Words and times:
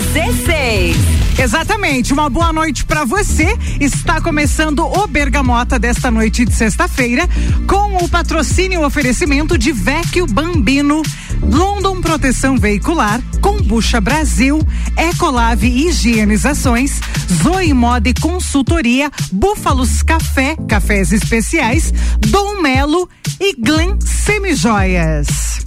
RC6. 0.00 0.94
Exatamente. 1.38 2.14
Uma 2.14 2.30
boa 2.30 2.50
noite 2.50 2.82
para 2.84 3.04
você. 3.04 3.58
Está 3.78 4.22
começando 4.22 4.78
o 4.80 5.06
Bergamota 5.06 5.78
desta 5.78 6.10
noite 6.10 6.46
de 6.46 6.54
sexta-feira 6.54 7.28
com 7.66 7.96
o 7.96 8.08
patrocínio 8.08 8.80
e 8.80 8.84
oferecimento 8.84 9.58
de 9.58 9.70
Vecchio 9.70 10.26
Bambino, 10.26 11.02
London 11.42 12.00
Proteção 12.00 12.56
Veicular, 12.56 13.20
Combucha 13.42 14.00
Brasil, 14.00 14.66
Ecolave 14.96 15.68
Higienizações, 15.68 16.98
Zoe 17.42 17.74
Mode 17.74 18.14
Consultoria, 18.14 19.10
Búfalos 19.30 20.02
Café, 20.02 20.56
Cafés 20.66 21.12
Especiais, 21.12 21.92
Dom 22.18 22.62
Melo 22.62 23.06
e 23.38 23.54
Glen 23.60 23.98
Semijoias. 24.00 25.60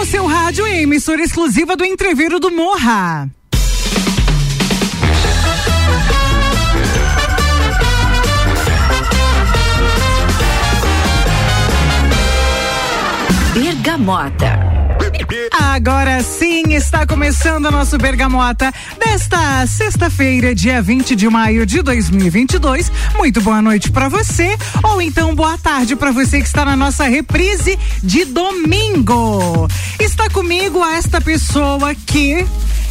No 0.00 0.06
seu 0.06 0.24
rádio 0.24 0.66
é 0.66 0.80
emissora 0.80 1.20
exclusiva 1.20 1.76
do 1.76 1.84
Entreveiro 1.84 2.40
do 2.40 2.50
Morra. 2.50 3.28
Bergamota. 13.52 14.79
Agora 15.52 16.22
sim 16.24 16.74
está 16.74 17.06
começando 17.06 17.66
o 17.66 17.70
nosso 17.70 17.96
Bergamota 17.96 18.72
desta 18.98 19.64
sexta-feira, 19.64 20.54
dia 20.54 20.82
20 20.82 21.14
de 21.14 21.28
maio 21.28 21.64
de 21.64 21.82
2022. 21.82 22.90
Muito 23.16 23.40
boa 23.40 23.62
noite 23.62 23.92
para 23.92 24.08
você, 24.08 24.56
ou 24.82 25.00
então 25.00 25.32
boa 25.34 25.56
tarde 25.56 25.94
para 25.94 26.10
você 26.10 26.40
que 26.40 26.46
está 26.46 26.64
na 26.64 26.74
nossa 26.74 27.04
reprise 27.04 27.78
de 28.02 28.24
domingo. 28.24 29.68
Está 30.00 30.28
comigo 30.30 30.84
esta 30.84 31.20
pessoa 31.20 31.94
que 31.94 32.44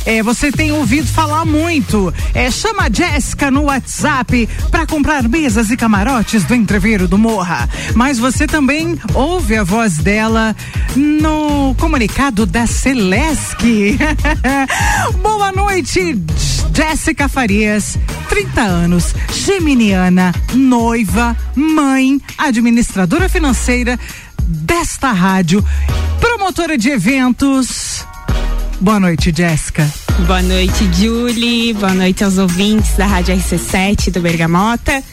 é, 0.05 0.23
você 0.23 0.52
tem 0.52 0.72
ouvido 0.72 1.08
falar 1.08 1.45
muito. 1.45 2.14
É, 2.33 2.50
chama 2.50 2.83
a 2.83 2.89
Jéssica 2.92 3.52
no 3.52 3.64
WhatsApp 3.64 4.47
para 4.72 4.86
comprar 4.86 5.28
mesas 5.28 5.69
e 5.69 5.78
camarotes 5.78 6.44
do 6.44 6.55
entreveiro 6.55 7.08
do 7.08 7.17
Morra. 7.17 7.69
Mas 7.95 8.17
você 8.17 8.47
também 8.47 9.00
ouve 9.14 9.55
a 9.55 9.64
voz 9.64 9.97
dela 9.97 10.55
no 10.95 11.75
comunicado 11.75 12.45
da 12.45 12.66
Celesc. 12.66 13.58
Boa 15.22 15.52
noite, 15.52 16.17
Jéssica 16.73 17.27
Farias, 17.27 17.97
30 18.30 18.61
anos, 18.61 19.16
geminiana, 19.33 20.33
noiva, 20.53 21.36
mãe, 21.55 22.20
administradora 22.38 23.27
financeira 23.27 24.00
desta 24.50 25.11
rádio, 25.11 25.64
promotora 26.20 26.77
de 26.77 26.89
eventos. 26.89 28.05
Boa 28.81 28.97
noite, 28.97 29.33
Jéssica. 29.35 29.85
Boa 30.25 30.41
noite, 30.41 30.89
Julie. 30.94 31.73
Boa 31.73 31.94
noite 31.94 32.23
aos 32.23 32.38
ouvintes 32.38 32.95
da 32.95 33.05
Rádio 33.05 33.36
RC7 33.36 34.09
do 34.09 34.21
Bergamota. 34.21 35.03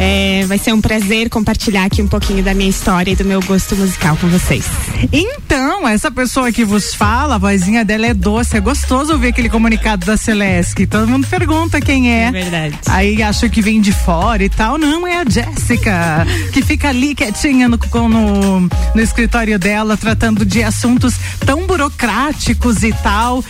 É, 0.00 0.44
vai 0.46 0.58
ser 0.58 0.72
um 0.72 0.80
prazer 0.80 1.30
compartilhar 1.30 1.84
aqui 1.84 2.02
um 2.02 2.08
pouquinho 2.08 2.42
da 2.42 2.52
minha 2.54 2.68
história 2.68 3.12
e 3.12 3.16
do 3.16 3.24
meu 3.24 3.40
gosto 3.40 3.76
musical 3.76 4.16
com 4.16 4.28
vocês. 4.28 4.66
Então, 5.12 5.86
essa 5.86 6.10
pessoa 6.10 6.50
que 6.50 6.64
vos 6.64 6.94
fala, 6.94 7.36
a 7.36 7.38
vozinha 7.38 7.84
dela 7.84 8.06
é 8.06 8.14
doce, 8.14 8.56
é 8.56 8.60
gostoso 8.60 9.12
ouvir 9.12 9.28
aquele 9.28 9.48
comunicado 9.48 10.04
da 10.04 10.16
Celeste. 10.16 10.86
Todo 10.86 11.06
mundo 11.06 11.26
pergunta 11.26 11.80
quem 11.80 12.12
é. 12.12 12.24
É 12.24 12.32
verdade. 12.32 12.78
Aí 12.88 13.22
acha 13.22 13.48
que 13.48 13.62
vem 13.62 13.80
de 13.80 13.92
fora 13.92 14.42
e 14.42 14.48
tal. 14.48 14.76
Não, 14.76 15.06
é 15.06 15.20
a 15.20 15.24
Jéssica, 15.28 16.26
que 16.52 16.62
fica 16.62 16.88
ali 16.88 17.14
quietinha 17.14 17.68
no, 17.68 17.78
no, 18.08 18.60
no 18.60 19.00
escritório 19.00 19.58
dela, 19.58 19.96
tratando 19.96 20.44
de 20.44 20.62
assuntos 20.62 21.14
tão 21.46 21.66
burocráticos 21.66 22.82
e 22.82 22.92
tal. 22.92 23.44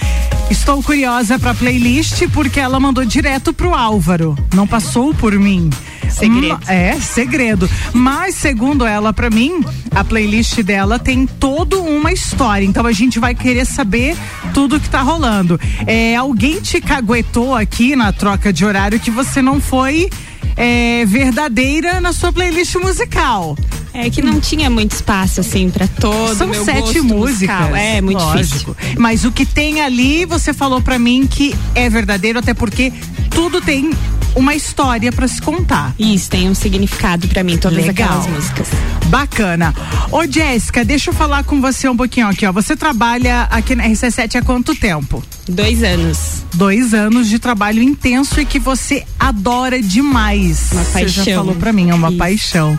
Estou 0.51 0.83
curiosa 0.83 1.39
pra 1.39 1.55
playlist 1.55 2.29
porque 2.29 2.61
ela 2.61 2.79
mandou 2.79 3.05
direto 3.05 3.55
pro 3.55 3.75
Álvaro. 3.75 4.37
Não 4.55 4.67
passou 4.67 5.15
por 5.15 5.33
mim. 5.33 5.71
Segredo. 6.11 6.61
É, 6.67 6.95
segredo. 7.01 7.69
Mas, 7.93 8.35
segundo 8.35 8.85
ela, 8.85 9.13
para 9.13 9.31
mim, 9.31 9.65
a 9.95 10.05
playlist 10.05 10.61
dela 10.63 10.99
tem 10.99 11.27
toda 11.27 11.79
uma 11.79 12.13
história. 12.13 12.65
Então 12.65 12.87
a 12.87 12.93
gente 12.93 13.19
vai 13.19 13.35
querer 13.35 13.65
saber 13.65 14.17
tudo 14.55 14.81
que 14.81 14.89
tá 14.89 15.03
rolando. 15.03 15.59
É, 15.87 16.17
alguém 16.17 16.61
te 16.61 16.81
caguetou 16.81 17.55
aqui 17.55 17.97
na 17.97 18.13
troca 18.13 18.53
de 18.53 18.65
horário 18.65 19.01
que 19.01 19.11
você 19.11 19.41
não 19.43 19.61
foi 19.61 20.09
é, 20.57 21.05
verdadeira 21.07 22.01
na 22.01 22.13
sua 22.13 22.33
playlist 22.33 22.75
musical. 22.77 23.57
É 23.95 24.09
que 24.09 24.23
não 24.23 24.41
tinha 24.41 24.71
muito 24.71 24.93
espaço, 24.93 25.41
assim, 25.41 25.69
para 25.69 25.87
todo 25.87 26.35
São 26.35 26.49
meu 26.49 26.65
sete 26.65 26.81
gosto 26.81 27.05
músicas. 27.05 27.59
musical. 27.61 27.77
É, 27.77 28.01
muito 28.01 28.19
lógico. 28.19 28.75
difícil. 28.75 28.97
Mas 28.99 29.25
o 29.25 29.31
que 29.31 29.45
tem 29.45 29.83
ali, 29.83 30.25
você 30.25 30.55
falou 30.55 30.81
para 30.81 30.99
mim 30.99 31.27
que 31.27 31.55
é 31.75 31.91
verdadeiro, 31.91 32.39
até 32.39 32.55
porque 32.55 32.91
tudo 33.31 33.61
tem 33.61 33.91
uma 34.35 34.55
história 34.55 35.13
para 35.13 35.29
se 35.29 35.41
contar. 35.41 35.95
Isso, 35.99 36.31
tem 36.31 36.49
um 36.49 36.55
significado 36.55 37.29
para 37.29 37.43
mim, 37.43 37.59
todas 37.59 37.85
Legal. 37.85 38.09
aquelas 38.09 38.27
músicas. 38.27 38.69
Bacana. 39.07 39.75
Ô, 40.11 40.25
Jéssica, 40.27 40.85
deixa 40.85 41.11
eu 41.11 41.15
falar 41.15 41.45
com 41.45 41.61
você 41.61 41.89
um 41.89 41.97
pouquinho 41.97 42.29
aqui, 42.29 42.47
ó. 42.47 42.53
Você 42.53 42.75
trabalha 42.77 43.43
aqui 43.51 43.75
na 43.75 43.85
RC7 43.85 44.37
há 44.37 44.43
quanto 44.43 44.75
tempo? 44.75 45.23
Dois 45.49 45.83
anos. 45.83 46.43
Dois 46.55 46.95
anos 46.95 47.29
de 47.29 47.39
trabalho 47.39 47.83
intenso 47.83 48.41
e 48.41 48.45
que 48.45 48.59
você 48.59 49.05
adora 49.19 49.83
demais. 49.83 50.71
Uma 50.73 50.85
Você 50.85 51.09
já 51.09 51.25
paixão. 51.25 51.35
falou 51.35 51.55
pra 51.57 51.73
mim, 51.73 51.91
é 51.91 51.95
uma 51.95 52.09
Isso. 52.09 52.19
paixão. 52.19 52.79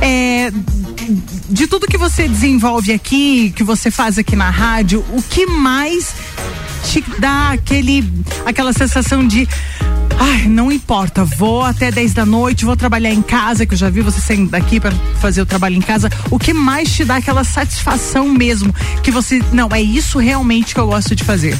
É, 0.00 0.50
de 1.48 1.66
tudo 1.66 1.86
que 1.86 1.98
você 1.98 2.28
desenvolve 2.28 2.92
aqui, 2.92 3.52
que 3.54 3.62
você 3.62 3.90
faz 3.90 4.18
aqui 4.18 4.34
na 4.36 4.50
rádio, 4.50 5.04
o 5.10 5.22
que 5.22 5.46
mais 5.46 6.14
te 6.84 7.04
dá 7.18 7.50
aquele, 7.50 8.04
aquela 8.46 8.72
sensação 8.72 9.26
de 9.26 9.48
Ai, 10.18 10.48
não 10.48 10.70
importa, 10.72 11.24
vou 11.24 11.62
até 11.62 11.90
10 11.90 12.12
da 12.12 12.26
noite, 12.26 12.64
vou 12.64 12.76
trabalhar 12.76 13.10
em 13.10 13.22
casa, 13.22 13.64
que 13.64 13.74
eu 13.74 13.78
já 13.78 13.88
vi 13.88 14.00
você 14.00 14.20
saindo 14.20 14.50
daqui 14.50 14.80
para 14.80 14.92
fazer 15.20 15.40
o 15.40 15.46
trabalho 15.46 15.76
em 15.76 15.80
casa. 15.80 16.10
O 16.30 16.38
que 16.38 16.52
mais 16.52 16.90
te 16.90 17.04
dá 17.04 17.16
aquela 17.16 17.44
satisfação 17.44 18.28
mesmo? 18.28 18.74
Que 19.02 19.10
você, 19.10 19.40
não, 19.52 19.68
é 19.72 19.80
isso 19.80 20.18
realmente 20.18 20.74
que 20.74 20.80
eu 20.80 20.86
gosto 20.88 21.14
de 21.14 21.22
fazer. 21.22 21.56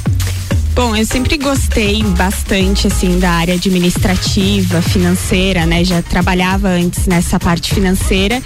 Bom, 0.78 0.94
eu 0.94 1.05
sempre 1.05 1.37
gostei 1.37 2.05
bastante 2.16 2.87
assim 2.87 3.19
da 3.19 3.33
área 3.33 3.55
administrativa, 3.55 4.81
financeira, 4.81 5.66
né? 5.66 5.83
Já 5.83 6.00
trabalhava 6.03 6.69
antes 6.69 7.09
nessa 7.09 7.37
parte 7.37 7.75
financeira 7.75 8.41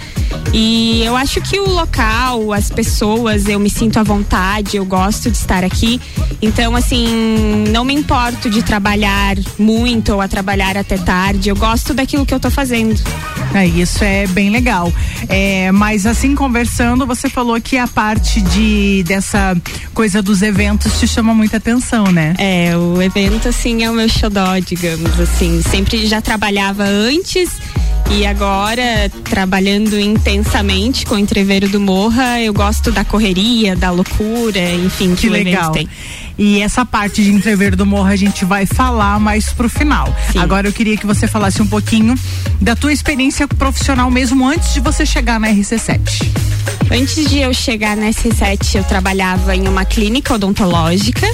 e 0.51 1.03
eu 1.03 1.15
acho 1.15 1.41
que 1.41 1.59
o 1.59 1.69
local, 1.69 2.51
as 2.51 2.69
pessoas, 2.69 3.47
eu 3.47 3.59
me 3.59 3.69
sinto 3.69 3.97
à 3.97 4.03
vontade, 4.03 4.77
eu 4.77 4.85
gosto 4.85 5.29
de 5.29 5.37
estar 5.37 5.63
aqui. 5.63 6.01
Então, 6.41 6.75
assim, 6.75 7.65
não 7.69 7.85
me 7.85 7.93
importo 7.93 8.49
de 8.49 8.63
trabalhar 8.63 9.35
muito 9.57 10.13
ou 10.13 10.21
a 10.21 10.27
trabalhar 10.27 10.77
até 10.77 10.97
tarde. 10.97 11.49
Eu 11.49 11.55
gosto 11.55 11.93
daquilo 11.93 12.25
que 12.25 12.33
eu 12.33 12.39
tô 12.39 12.49
fazendo. 12.49 12.99
É, 13.53 13.65
isso 13.65 14.03
é 14.03 14.25
bem 14.27 14.49
legal. 14.49 14.91
É, 15.27 15.71
mas 15.71 16.05
assim, 16.05 16.33
conversando, 16.35 17.05
você 17.05 17.29
falou 17.29 17.59
que 17.61 17.77
a 17.77 17.87
parte 17.87 18.41
de 18.41 19.03
dessa 19.07 19.55
coisa 19.93 20.21
dos 20.21 20.41
eventos 20.41 20.99
te 20.99 21.07
chama 21.07 21.33
muita 21.33 21.57
atenção, 21.57 22.05
né? 22.11 22.22
É, 22.37 22.77
o 22.77 23.01
evento, 23.01 23.49
assim, 23.49 23.83
é 23.83 23.89
o 23.89 23.93
meu 23.93 24.07
xodó, 24.07 24.57
digamos 24.59 25.19
assim. 25.19 25.61
Sempre 25.61 26.05
já 26.07 26.21
trabalhava 26.21 26.83
antes 26.83 27.49
e 28.11 28.25
agora, 28.25 29.09
trabalhando 29.23 29.99
intensamente 29.99 31.05
com 31.05 31.15
o 31.15 31.19
Entreveiro 31.19 31.67
do 31.67 31.79
Morra, 31.79 32.39
eu 32.39 32.53
gosto 32.53 32.91
da 32.91 33.03
correria, 33.03 33.75
da 33.75 33.89
loucura, 33.89 34.71
enfim, 34.75 35.15
que, 35.15 35.21
Que 35.21 35.29
legal. 35.29 35.71
tem. 35.71 35.89
E 36.37 36.61
essa 36.61 36.85
parte 36.85 37.23
de 37.23 37.31
entrever 37.31 37.75
do 37.75 37.85
morro 37.85 38.07
a 38.07 38.15
gente 38.15 38.43
vai 38.43 38.65
falar 38.65 39.19
mais 39.19 39.53
pro 39.53 39.69
final. 39.69 40.07
Sim. 40.31 40.39
Agora 40.39 40.67
eu 40.67 40.73
queria 40.73 40.97
que 40.97 41.05
você 41.05 41.27
falasse 41.27 41.61
um 41.61 41.67
pouquinho 41.67 42.15
da 42.59 42.75
tua 42.75 42.91
experiência 42.91 43.47
profissional 43.47 44.09
mesmo 44.09 44.47
antes 44.47 44.73
de 44.73 44.79
você 44.79 45.05
chegar 45.05 45.39
na 45.39 45.49
RC7. 45.49 45.99
Antes 46.91 47.29
de 47.29 47.39
eu 47.39 47.53
chegar 47.53 47.95
na 47.95 48.07
S7, 48.07 48.75
eu 48.75 48.83
trabalhava 48.83 49.55
em 49.55 49.67
uma 49.67 49.85
clínica 49.85 50.33
odontológica, 50.33 51.27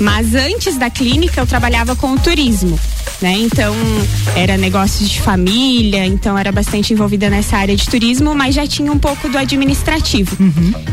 mas 0.00 0.34
antes 0.34 0.76
da 0.76 0.90
clínica 0.90 1.40
eu 1.40 1.46
trabalhava 1.46 1.96
com 1.96 2.12
o 2.12 2.18
turismo. 2.18 2.78
Né? 3.20 3.32
Então, 3.38 3.74
era 4.36 4.56
negócios 4.56 5.08
de 5.08 5.20
família, 5.20 6.04
então 6.04 6.36
era 6.36 6.52
bastante 6.52 6.92
envolvida 6.92 7.30
nessa 7.30 7.56
área 7.56 7.74
de 7.74 7.86
turismo, 7.88 8.34
mas 8.34 8.54
já 8.54 8.66
tinha 8.66 8.92
um 8.92 8.98
pouco 8.98 9.28
do 9.28 9.38
administrativo. 9.38 10.36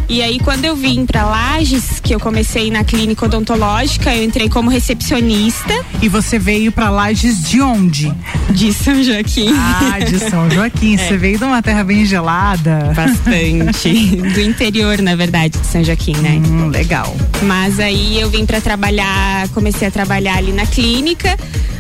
E 0.08 0.22
aí, 0.22 0.40
quando 0.40 0.64
eu 0.66 0.76
vim 0.76 1.06
para 1.06 1.26
Lages, 1.26 2.00
que 2.02 2.14
eu 2.14 2.20
comecei 2.20 2.70
na 2.72 2.84
clínica 2.84 3.26
odontológica, 3.26 4.16
eu 4.16 4.24
entrei 4.24 4.48
como 4.50 4.70
recepcionista 4.70 5.74
E 6.02 6.08
você 6.08 6.38
veio 6.40 6.72
pra 6.72 6.90
Lages 6.90 7.42
de 7.44 7.62
onde? 7.62 8.14
de 8.52 8.74
São 8.74 9.02
Joaquim. 9.04 9.50
Ah, 9.54 10.00
de 10.00 10.20
São 10.20 10.50
Joaquim. 10.50 10.98
Você 11.02 11.18
veio 11.18 11.38
de 11.38 11.44
uma 11.44 11.62
terra 11.62 11.84
bem 11.84 12.06
gelada. 12.06 12.92
Bastante. 12.96 13.90
Do 14.34 14.42
interior, 14.42 15.02
na 15.02 15.16
verdade, 15.16 15.58
de 15.58 15.66
São 15.66 15.84
Joaquim, 15.84 16.16
né? 16.18 16.42
Hum, 16.46 16.68
legal. 16.68 17.16
Mas 17.44 17.80
aí 17.80 18.20
eu 18.20 18.30
vim 18.30 18.46
pra 18.46 18.60
trabalhar, 18.62 19.48
comecei 19.50 19.88
a 19.88 19.92
trabalhar 19.92 20.36
ali 20.38 20.52
na 20.52 20.66
clínica. 20.66 21.38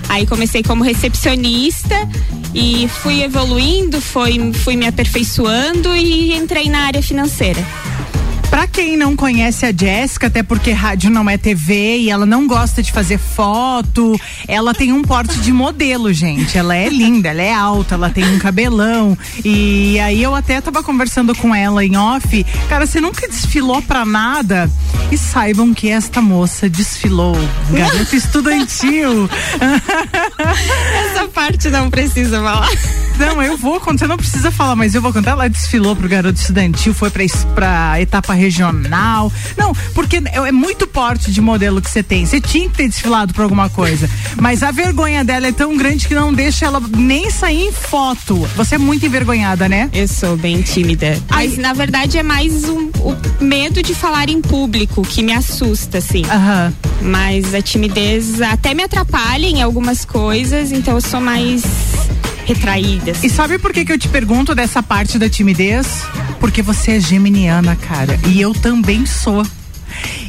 Aí 0.09 0.25
comecei 0.25 0.61
como 0.63 0.83
recepcionista 0.83 1.95
e 2.53 2.87
fui 2.87 3.23
evoluindo, 3.23 4.01
fui, 4.01 4.53
fui 4.53 4.75
me 4.75 4.87
aperfeiçoando 4.87 5.95
e 5.95 6.33
entrei 6.33 6.69
na 6.69 6.85
área 6.85 7.01
financeira. 7.01 7.65
Pra 8.61 8.67
quem 8.67 8.95
não 8.95 9.15
conhece 9.15 9.65
a 9.65 9.73
Jéssica, 9.75 10.27
até 10.27 10.43
porque 10.43 10.71
rádio 10.71 11.09
não 11.09 11.27
é 11.27 11.35
TV 11.35 11.97
e 11.97 12.11
ela 12.11 12.27
não 12.27 12.45
gosta 12.45 12.83
de 12.83 12.91
fazer 12.91 13.17
foto, 13.17 14.21
ela 14.47 14.71
tem 14.71 14.93
um 14.93 15.01
porte 15.01 15.39
de 15.39 15.51
modelo, 15.51 16.13
gente. 16.13 16.59
Ela 16.59 16.75
é 16.75 16.87
linda, 16.87 17.29
ela 17.29 17.41
é 17.41 17.51
alta, 17.51 17.95
ela 17.95 18.11
tem 18.11 18.23
um 18.23 18.37
cabelão. 18.37 19.17
E 19.43 19.99
aí 19.99 20.21
eu 20.21 20.35
até 20.35 20.61
tava 20.61 20.83
conversando 20.83 21.33
com 21.33 21.55
ela 21.55 21.83
em 21.83 21.97
off. 21.97 22.45
Cara, 22.69 22.85
você 22.85 23.01
nunca 23.01 23.27
desfilou 23.27 23.81
pra 23.81 24.05
nada? 24.05 24.69
E 25.11 25.17
saibam 25.17 25.73
que 25.73 25.89
esta 25.89 26.21
moça 26.21 26.69
desfilou. 26.69 27.35
Garota 27.71 28.15
estudantil. 28.15 29.27
Essa 31.09 31.27
parte 31.29 31.67
não 31.71 31.89
precisa 31.89 32.39
falar. 32.39 32.69
Não, 33.17 33.41
eu 33.41 33.57
vou 33.57 33.79
contar, 33.79 34.05
você 34.05 34.07
não 34.07 34.17
precisa 34.17 34.51
falar, 34.51 34.75
mas 34.75 34.93
eu 34.95 35.01
vou 35.01 35.11
contar. 35.11 35.31
Ela 35.31 35.49
desfilou 35.49 35.95
pro 35.95 36.07
garoto 36.07 36.39
estudantil, 36.39 36.93
foi 36.93 37.09
pra, 37.09 37.23
pra 37.55 38.01
etapa 38.01 38.33
regional. 38.33 38.50
Não, 39.57 39.73
porque 39.93 40.17
é, 40.17 40.47
é 40.47 40.51
muito 40.51 40.87
porte 40.87 41.31
de 41.31 41.41
modelo 41.41 41.81
que 41.81 41.89
você 41.89 42.03
tem. 42.03 42.25
Você 42.25 42.39
tinha 42.41 42.69
que 42.69 42.77
ter 42.77 42.87
desfilado 42.87 43.33
pra 43.33 43.43
alguma 43.43 43.69
coisa. 43.69 44.09
Mas 44.39 44.63
a 44.63 44.71
vergonha 44.71 45.23
dela 45.23 45.47
é 45.47 45.51
tão 45.51 45.77
grande 45.77 46.07
que 46.07 46.15
não 46.15 46.33
deixa 46.33 46.65
ela 46.65 46.79
nem 46.79 47.29
sair 47.29 47.67
em 47.67 47.71
foto. 47.71 48.37
Você 48.55 48.75
é 48.75 48.77
muito 48.77 49.05
envergonhada, 49.05 49.67
né? 49.67 49.89
Eu 49.93 50.07
sou 50.07 50.37
bem 50.37 50.61
tímida. 50.61 51.17
Mas 51.29 51.57
na 51.57 51.73
verdade 51.73 52.17
é 52.17 52.23
mais 52.23 52.65
um, 52.65 52.89
o 52.99 53.43
medo 53.43 53.81
de 53.81 53.93
falar 53.93 54.29
em 54.29 54.41
público 54.41 55.01
que 55.01 55.21
me 55.21 55.33
assusta, 55.33 55.97
assim. 55.99 56.23
Aham. 56.25 56.73
Mas 57.01 57.53
a 57.53 57.61
timidez 57.61 58.41
até 58.41 58.73
me 58.73 58.83
atrapalha 58.83 59.47
em 59.47 59.61
algumas 59.61 60.05
coisas, 60.05 60.71
então 60.71 60.95
eu 60.95 61.01
sou 61.01 61.19
mais 61.19 61.63
retraída. 62.45 63.13
E 63.23 63.29
sabe 63.29 63.57
por 63.57 63.73
que, 63.73 63.85
que 63.85 63.91
eu 63.91 63.97
te 63.97 64.07
pergunto 64.07 64.53
dessa 64.55 64.81
parte 64.81 65.17
da 65.17 65.29
timidez? 65.29 66.03
Porque 66.39 66.61
você 66.61 66.91
é 66.91 66.99
geminiana, 66.99 67.75
cara. 67.75 68.19
E 68.27 68.41
eu 68.41 68.53
também 68.53 69.05
sou. 69.05 69.45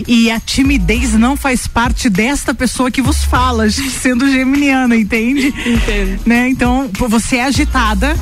E 0.06 0.30
a 0.30 0.40
timidez 0.40 1.12
não 1.14 1.36
faz 1.36 1.66
parte 1.66 2.08
desta 2.08 2.52
pessoa 2.52 2.90
que 2.90 3.00
vos 3.00 3.24
fala, 3.24 3.68
sendo 3.70 4.30
geminiana, 4.30 4.96
entende? 4.96 5.48
Entendo. 5.66 6.20
Né? 6.26 6.48
Então, 6.48 6.90
você 7.08 7.36
é 7.36 7.44
agitada, 7.44 8.16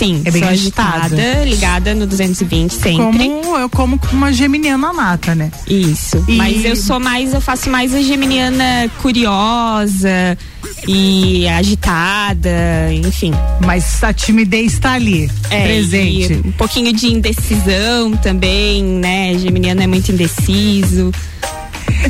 Sim, 0.00 0.22
É 0.24 0.30
bem 0.30 0.40
sou 0.42 0.50
agitada. 0.50 1.04
agitada, 1.14 1.44
ligada 1.44 1.94
no 1.94 2.06
220 2.06 2.72
sempre. 2.72 2.96
como 2.96 3.58
eu 3.58 3.68
como 3.68 3.98
com 3.98 4.16
uma 4.16 4.32
geminiana 4.32 4.92
nata, 4.94 5.34
né? 5.34 5.50
Isso. 5.68 6.24
E- 6.26 6.36
Mas 6.36 6.64
eu 6.64 6.74
sou 6.74 6.98
mais, 6.98 7.34
eu 7.34 7.40
faço 7.40 7.68
mais 7.68 7.94
a 7.94 8.00
geminiana 8.00 8.90
curiosa 9.02 10.38
e 10.88 11.46
agitada, 11.48 12.50
enfim. 13.04 13.32
Mas 13.64 14.02
a 14.02 14.12
timidez 14.12 14.72
está 14.72 14.92
ali, 14.92 15.30
É, 15.50 15.64
presente. 15.66 16.40
um 16.46 16.52
pouquinho 16.52 16.92
de 16.92 17.06
indecisão 17.12 18.12
também, 18.22 18.82
né? 18.82 19.36
Geminiano 19.38 19.82
é 19.82 19.86
muito 19.86 20.10
indeciso. 20.12 21.12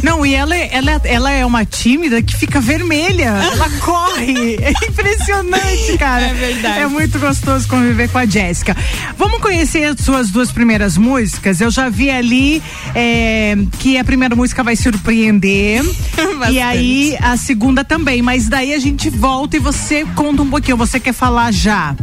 Não, 0.03 0.25
e 0.25 0.35
ela, 0.35 0.57
é- 0.57 0.69
ela, 0.73 1.01
ela 1.05 1.31
é 1.31 1.45
uma 1.45 1.65
tímida 1.65 2.23
que 2.23 2.37
fica 2.37 2.61
vermelha. 2.61 3.29
Ela 3.29 3.69
corre. 3.81 4.57
É 4.57 4.71
impressionante, 4.89 5.99
cara. 5.99 6.27
É 6.27 6.35
verdade. 6.35 6.81
É 6.81 6.87
muito 6.87 7.19
gostoso 7.19 7.67
conviver 7.69 8.09
com 8.09 8.19
a 8.19 8.27
Jéssica. 8.27 8.77
Vamos 9.17 9.41
conhecer 9.41 9.85
as 9.85 10.01
suas 10.01 10.31
duas 10.31 10.51
primeiras 10.51 10.97
músicas. 10.97 11.61
Eu 11.61 11.71
já 11.71 11.89
vi 11.89 12.11
ali 12.11 12.63
é, 12.95 13.57
que 13.79 13.99
a 13.99 14.05
primeira 14.05 14.35
música 14.37 14.63
vai 14.63 14.77
surpreender. 14.77 15.83
e 16.51 16.61
aí 16.61 17.17
a 17.21 17.37
segunda 17.37 17.85
também. 17.85 18.23
Mas 18.23 18.49
daí 18.49 18.73
a 18.75 18.79
gente 18.79 19.11
volta 19.11 19.57
e 19.57 19.61
você 19.61 20.05
conta 20.15 20.43
um 20.43 20.51
pouquinho. 20.51 20.77
Você 20.77 20.99
quer 21.01 21.13
falar 21.13 21.53
já? 21.53 21.95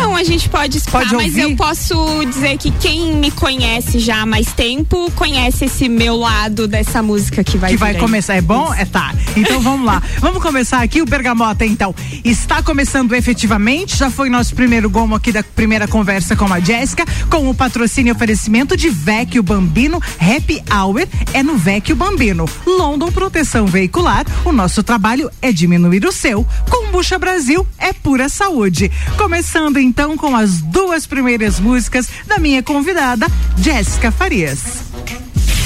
Não, 0.00 0.16
a 0.16 0.24
gente 0.24 0.48
pode 0.48 0.78
escutar, 0.78 1.00
Pode 1.00 1.14
mas 1.14 1.36
eu 1.36 1.54
posso 1.56 2.24
dizer 2.26 2.56
que 2.58 2.70
quem 2.72 3.14
me 3.16 3.30
conhece 3.30 3.98
já 4.00 4.22
há 4.22 4.26
mais 4.26 4.52
tempo 4.52 5.10
conhece 5.12 5.66
esse 5.66 5.88
meu 5.88 6.16
lado 6.16 6.66
dessa 6.66 7.02
música 7.02 7.33
que 7.42 7.56
vai 7.56 7.70
que 7.70 7.76
vai 7.76 7.92
aí. 7.92 7.98
começar. 7.98 8.34
É 8.34 8.40
bom? 8.40 8.72
É 8.74 8.84
tá. 8.84 9.14
Então 9.36 9.60
vamos 9.60 9.86
lá. 9.86 10.02
vamos 10.20 10.42
começar 10.42 10.82
aqui 10.82 11.00
o 11.00 11.06
Bergamota, 11.06 11.64
então. 11.64 11.94
Está 12.24 12.62
começando 12.62 13.14
efetivamente. 13.14 13.96
Já 13.96 14.10
foi 14.10 14.28
nosso 14.28 14.54
primeiro 14.54 14.88
gomo 14.88 15.14
aqui 15.14 15.32
da 15.32 15.42
primeira 15.42 15.88
conversa 15.88 16.36
com 16.36 16.52
a 16.52 16.60
Jéssica, 16.60 17.04
com 17.28 17.48
o 17.48 17.54
patrocínio 17.54 18.10
e 18.10 18.12
oferecimento 18.12 18.76
de 18.76 18.88
Vecchio 18.88 19.42
Bambino 19.42 20.00
Happy 20.20 20.62
Hour. 20.72 21.06
É 21.32 21.42
no 21.42 21.56
Vecchio 21.56 21.96
Bambino. 21.96 22.48
London 22.66 23.10
Proteção 23.10 23.66
Veicular. 23.66 24.24
O 24.44 24.52
nosso 24.52 24.82
trabalho 24.82 25.30
é 25.40 25.52
diminuir 25.52 26.04
o 26.06 26.12
seu. 26.12 26.46
Combucha 26.68 27.18
Brasil 27.18 27.66
é 27.78 27.92
pura 27.92 28.28
saúde. 28.28 28.90
Começando 29.16 29.78
então 29.78 30.16
com 30.16 30.36
as 30.36 30.60
duas 30.60 31.06
primeiras 31.06 31.58
músicas 31.58 32.08
da 32.26 32.38
minha 32.38 32.62
convidada, 32.62 33.26
Jéssica 33.56 34.10
Farias. 34.10 34.60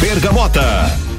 Bergamota. 0.01 1.18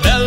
bella. 0.00 0.21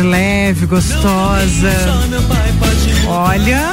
Musiquinha 0.00 0.02
de 0.02 0.02
leve, 0.02 0.66
gostosa. 0.66 1.72
Olha, 3.06 3.72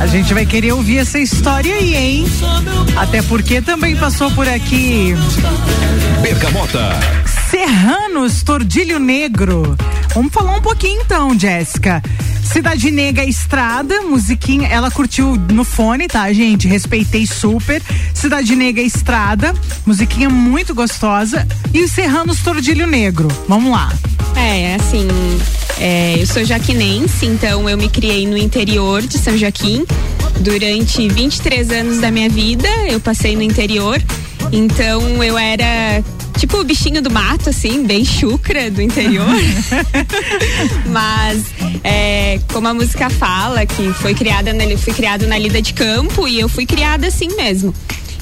a 0.00 0.06
gente 0.06 0.32
vai 0.34 0.44
querer 0.44 0.72
ouvir 0.72 0.98
essa 0.98 1.18
história 1.18 1.74
aí, 1.74 1.94
hein? 1.94 2.26
Até 2.96 3.22
porque 3.22 3.60
também 3.62 3.96
passou 3.96 4.30
por 4.32 4.48
aqui. 4.48 5.14
Bergamota. 6.22 6.90
Serranos 7.50 8.42
Tordilho 8.42 8.98
Negro. 8.98 9.76
Vamos 10.14 10.32
falar 10.32 10.56
um 10.56 10.62
pouquinho 10.62 11.00
então, 11.02 11.38
Jéssica. 11.38 12.02
Cidade 12.42 12.90
Negra 12.90 13.24
Estrada, 13.24 14.02
musiquinha, 14.02 14.68
ela 14.68 14.90
curtiu 14.90 15.36
no 15.52 15.64
fone, 15.64 16.06
tá, 16.06 16.32
gente? 16.32 16.68
Respeitei 16.68 17.26
super. 17.26 17.82
Cidade 18.14 18.54
Negra 18.54 18.82
Estrada, 18.82 19.52
musiquinha 19.84 20.30
muito 20.30 20.74
gostosa. 20.74 21.46
E 21.74 21.82
os 21.82 21.90
Serranos 21.90 22.40
Tordilho 22.40 22.86
Negro. 22.86 23.28
Vamos 23.48 23.70
lá. 23.70 23.92
É, 24.46 24.76
assim, 24.76 25.08
é, 25.76 26.22
eu 26.22 26.24
sou 26.24 26.44
jaquinense, 26.44 27.26
então 27.26 27.68
eu 27.68 27.76
me 27.76 27.88
criei 27.88 28.28
no 28.28 28.38
interior 28.38 29.02
de 29.02 29.18
São 29.18 29.36
Joaquim. 29.36 29.84
Durante 30.38 31.08
23 31.08 31.68
anos 31.70 31.98
da 31.98 32.12
minha 32.12 32.28
vida, 32.28 32.68
eu 32.88 33.00
passei 33.00 33.34
no 33.34 33.42
interior. 33.42 34.00
Então 34.52 35.02
eu 35.24 35.36
era 35.36 36.00
tipo 36.38 36.58
o 36.58 36.64
bichinho 36.64 37.02
do 37.02 37.10
mato, 37.10 37.50
assim, 37.50 37.84
bem 37.84 38.04
chucra 38.04 38.70
do 38.70 38.80
interior. 38.80 39.26
Mas 40.86 41.42
é, 41.82 42.38
como 42.52 42.68
a 42.68 42.74
música 42.74 43.10
fala, 43.10 43.66
que 43.66 43.92
foi 43.94 44.14
criada, 44.14 44.52
na, 44.52 44.64
fui 44.78 44.94
criado 44.94 45.26
na 45.26 45.36
lida 45.36 45.60
de 45.60 45.74
campo 45.74 46.28
e 46.28 46.38
eu 46.38 46.48
fui 46.48 46.66
criada 46.66 47.08
assim 47.08 47.34
mesmo. 47.34 47.74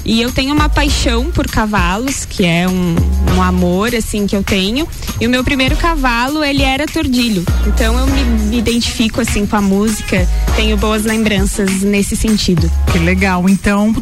E 0.05 0.21
eu 0.21 0.31
tenho 0.31 0.55
uma 0.55 0.69
paixão 0.69 1.31
por 1.31 1.47
cavalos, 1.47 2.25
que 2.25 2.45
é 2.45 2.69
um, 2.69 2.95
um 3.37 3.43
amor, 3.43 3.95
assim, 3.95 4.27
que 4.27 4.37
eu 4.37 4.43
tenho. 4.43 4.87
E 5.21 5.27
o 5.27 5.31
meu 5.31 5.43
primeiro 5.43 5.77
cavalo, 5.77 6.45
ele 6.45 6.63
era 6.63 6.87
tordilho. 6.87 7.45
Então 7.67 7.99
eu 7.99 8.07
me, 8.07 8.23
me 8.23 8.59
identifico, 8.59 9.21
assim, 9.21 9.47
com 9.47 9.57
a 9.57 9.63
música. 9.63 10.29
Tenho 10.57 10.77
boas 10.77 11.05
lembranças 11.05 11.83
nesse 11.83 12.17
sentido. 12.17 12.71
Que 12.93 12.99
legal. 12.99 13.49
Então, 13.49 13.95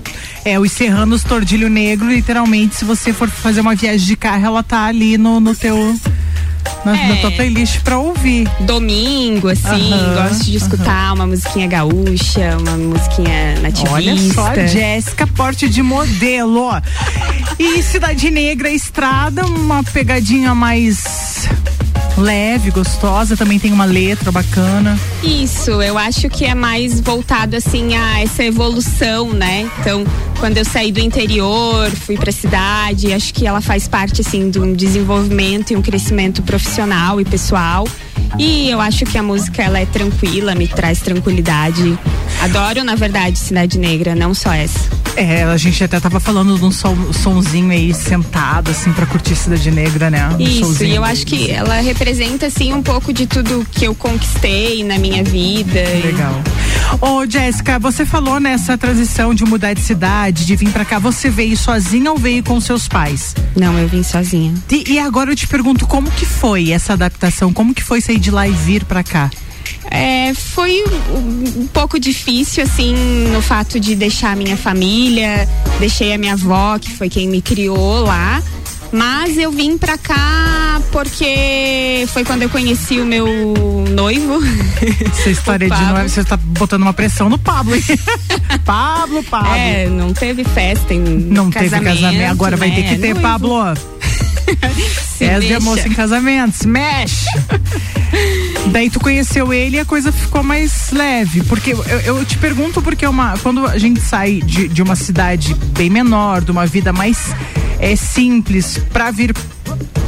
é, 0.45 0.59
os 0.59 0.73
Serranos 0.73 1.23
Tordilho 1.23 1.69
Negro, 1.69 2.11
literalmente, 2.11 2.75
se 2.75 2.85
você 2.85 3.13
for 3.13 3.29
fazer 3.29 3.61
uma 3.61 3.75
viagem 3.75 4.07
de 4.07 4.17
carro, 4.17 4.47
ela 4.47 4.63
tá 4.63 4.85
ali 4.87 5.17
no, 5.17 5.39
no 5.39 5.55
teu 5.55 5.77
na, 6.85 6.97
é. 6.97 7.09
na 7.09 7.17
tua 7.17 7.31
playlist 7.33 7.81
pra 7.81 7.99
ouvir. 7.99 8.49
Domingo, 8.61 9.49
assim, 9.49 9.91
gosto 10.15 10.45
de 10.45 10.57
escutar 10.57 11.13
uma 11.15 11.27
musiquinha 11.27 11.67
gaúcha, 11.67 12.57
uma 12.61 12.77
musiquinha 12.77 13.61
nativista. 13.61 13.93
Olha 13.95 14.17
só, 14.33 14.55
Jéssica, 14.67 15.27
porte 15.27 15.69
de 15.69 15.83
modelo. 15.83 16.71
E 17.59 17.83
Cidade 17.83 18.31
Negra, 18.31 18.71
Estrada, 18.71 19.45
uma 19.47 19.83
pegadinha 19.85 20.55
mais 20.55 21.49
leve, 22.23 22.71
gostosa, 22.71 23.37
também 23.37 23.59
tem 23.59 23.73
uma 23.73 23.85
letra 23.85 24.33
bacana. 24.33 24.99
Isso, 25.23 25.71
eu 25.83 25.99
acho 25.99 26.31
que 26.31 26.45
é 26.45 26.55
mais 26.55 27.01
voltado 27.01 27.57
assim 27.57 27.95
a 27.97 28.21
essa 28.21 28.45
evolução, 28.45 29.33
né? 29.33 29.69
Então, 29.81 30.05
quando 30.39 30.57
eu 30.57 30.65
saí 30.65 30.91
do 30.91 31.01
interior, 31.01 31.91
fui 31.91 32.17
para 32.17 32.33
cidade, 32.33 33.13
acho 33.13 33.35
que 33.35 33.47
ela 33.47 33.61
faz 33.61 33.87
parte 33.87 34.21
assim 34.21 34.51
de 34.51 34.59
um 34.59 34.73
desenvolvimento 34.73 35.73
e 35.73 35.77
um 35.77 35.83
crescimento 35.83 36.43
profissional 36.43 37.21
e 37.21 37.25
pessoal. 37.25 37.87
E 38.39 38.71
eu 38.71 38.81
acho 38.81 39.05
que 39.05 39.19
a 39.19 39.23
música 39.23 39.63
ela 39.63 39.79
é 39.79 39.87
tranquila, 39.87 40.55
me 40.55 40.67
traz 40.67 41.01
tranquilidade. 41.01 41.99
Adoro, 42.41 42.83
na 42.83 42.95
verdade, 42.95 43.39
Cidade 43.39 43.79
Negra, 43.79 44.15
não 44.15 44.35
só 44.35 44.53
essa. 44.53 44.91
É, 45.15 45.43
a 45.45 45.57
gente 45.59 45.85
até 45.85 46.01
tava 46.01 46.19
falando 46.19 46.59
de 46.59 46.65
um 46.65 46.71
som, 46.71 47.13
sonzinho 47.13 47.71
aí 47.71 47.93
sentado, 47.93 48.71
assim, 48.71 48.93
pra 48.93 49.05
curtir 49.05 49.37
Cidade 49.37 49.71
Negra, 49.71 50.09
né? 50.09 50.29
Um 50.31 50.41
Isso, 50.41 50.83
e 50.85 50.95
eu 50.95 51.05
acho 51.05 51.27
que 51.27 51.51
ela 51.51 51.81
representa, 51.81 52.47
assim, 52.47 52.73
um 52.73 52.83
pouco 52.83 53.13
de 53.13 53.27
tudo 53.27 53.67
que 53.71 53.85
eu 53.85 53.95
conquistei 53.95 54.83
na 54.83 54.99
minha 54.99 55.23
vida. 55.23 55.83
Legal. 56.03 56.43
Ô, 57.01 57.27
Jéssica, 57.27 57.79
você 57.79 58.05
falou 58.05 58.39
nessa 58.39 58.77
transição 58.77 59.35
de 59.35 59.45
mudar 59.45 59.75
de 59.75 59.81
cidade, 59.81 60.45
de 60.45 60.57
vir 60.57 60.71
pra 60.71 60.85
cá, 60.85 60.99
você 60.99 61.31
veio 61.31 61.57
sozinha 61.57 62.11
ou 62.11 62.19
veio 62.19 62.43
com 62.43 62.61
seus 62.61 62.89
pais? 62.89 63.35
Não, 63.57 63.79
eu 63.79 63.89
vim 63.89 64.03
sozinha. 64.03 64.55
E, 64.71 64.93
e 64.93 64.99
agora 64.99 65.31
eu 65.31 65.37
te 65.37 65.47
pergunto, 65.47 65.87
como 65.87 66.11
que 66.11 66.27
foi 66.27 66.71
essa 66.71 66.93
adaptação? 66.93 67.53
Como 67.53 67.75
que 67.75 67.83
foi 67.83 68.01
sair 68.01 68.19
de 68.19 68.31
lá 68.31 68.47
e 68.47 68.53
vir 68.53 68.85
pra 68.85 69.03
cá? 69.03 69.31
É, 69.91 70.33
foi 70.35 70.83
um, 71.11 71.63
um, 71.63 71.67
pouco 71.67 71.99
difícil, 71.99 72.63
assim, 72.63 72.95
no 73.33 73.43
fato 73.43 73.79
de 73.79 73.95
deixar 73.95 74.33
a 74.33 74.37
minha 74.37 74.57
família, 74.57 75.49
deixei 75.79 76.13
a 76.15 76.19
minha 76.19 76.33
avó, 76.33 76.79
que 76.79 76.91
foi 76.91 77.09
quem 77.09 77.29
me 77.29 77.43
criou 77.43 78.01
lá. 78.01 78.43
Mas 78.93 79.39
eu 79.39 79.51
vim 79.51 79.79
pra 79.79 79.97
cá 79.97 80.81
porque 80.93 82.05
foi 82.09 82.25
quando 82.25 82.43
eu 82.43 82.51
conheci 82.51 83.01
o 83.01 83.07
meu 83.07 83.27
noivo. 83.91 84.39
Essa 85.11 85.31
história 85.31 85.69
de 85.69 85.85
noivo, 85.85 86.09
você 86.09 86.23
tá 86.23 86.37
botando 86.37 86.83
uma 86.83 86.93
pressão 86.93 87.31
no 87.31 87.39
Pablo, 87.39 87.75
hein? 87.75 87.83
Pablo, 88.67 89.23
Pablo. 89.25 89.55
É, 89.55 89.87
não 89.89 90.13
teve 90.13 90.45
festa 90.45 90.93
em 90.93 91.01
Não 91.01 91.51
teve 91.51 91.71
casamento, 91.71 92.31
agora 92.31 92.57
né? 92.57 92.57
vai 92.59 92.71
ter 92.71 92.83
que 92.83 92.99
ter, 92.99 93.15
noivo. 93.15 93.21
Pablo. 93.21 93.63
É 95.21 95.39
de 95.39 95.59
moça 95.61 95.87
em 95.87 95.93
casamento, 95.93 96.67
mexe. 96.67 97.27
Daí 98.73 98.91
tu 98.91 98.99
conheceu 98.99 99.53
ele 99.53 99.77
e 99.77 99.81
a 99.81 99.85
coisa 99.85 100.11
ficou 100.11 100.43
mais 100.43 100.91
leve. 100.91 101.43
Porque 101.45 101.73
eu, 101.73 102.01
eu 102.05 102.25
te 102.25 102.37
pergunto 102.39 102.83
porque 102.83 103.07
uma, 103.07 103.39
quando 103.39 103.65
a 103.65 103.79
gente 103.79 104.01
sai 104.01 104.41
de, 104.45 104.67
de 104.67 104.83
uma 104.83 104.97
cidade 104.97 105.55
bem 105.77 105.89
menor, 105.89 106.43
de 106.43 106.51
uma 106.51 106.67
vida 106.67 106.93
mais 106.93 107.19
é, 107.83 107.97
simples, 107.97 108.79
pra 108.93 109.11
vir 109.11 109.35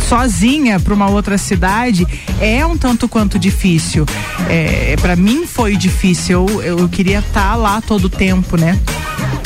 sozinha 0.09 0.79
para 0.79 0.95
uma 0.95 1.11
outra 1.11 1.37
cidade 1.37 2.07
é 2.41 2.65
um 2.65 2.77
tanto 2.77 3.09
quanto 3.09 3.37
difícil. 3.39 4.07
É, 4.49 4.97
para 5.01 5.17
mim 5.17 5.45
foi 5.45 5.77
difícil. 5.77 6.47
Eu, 6.49 6.79
eu 6.79 6.89
queria 6.89 7.19
estar 7.19 7.51
tá 7.51 7.57
lá 7.57 7.81
todo 7.81 8.05
o 8.05 8.09
tempo, 8.09 8.57
né? 8.57 8.79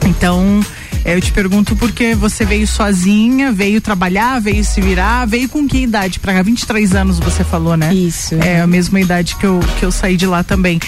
Então 0.06 0.60
é, 1.04 1.14
eu 1.14 1.20
te 1.22 1.32
pergunto 1.32 1.74
porque 1.74 2.14
você 2.14 2.44
veio 2.44 2.66
sozinha, 2.66 3.50
veio 3.50 3.80
trabalhar, 3.80 4.40
veio 4.40 4.62
se 4.62 4.78
virar, 4.78 5.26
veio 5.26 5.48
com 5.48 5.66
que 5.66 5.78
idade 5.78 6.20
para 6.20 6.34
cá? 6.34 6.42
23 6.42 6.94
anos 6.94 7.18
você 7.18 7.42
falou, 7.42 7.78
né? 7.78 7.94
Isso. 7.94 8.34
É 8.34 8.60
a 8.60 8.66
mesma 8.66 9.00
idade 9.00 9.36
que 9.36 9.46
eu, 9.46 9.58
que 9.78 9.84
eu 9.84 9.90
saí 9.90 10.18
de 10.18 10.26
lá 10.26 10.44
também. 10.44 10.78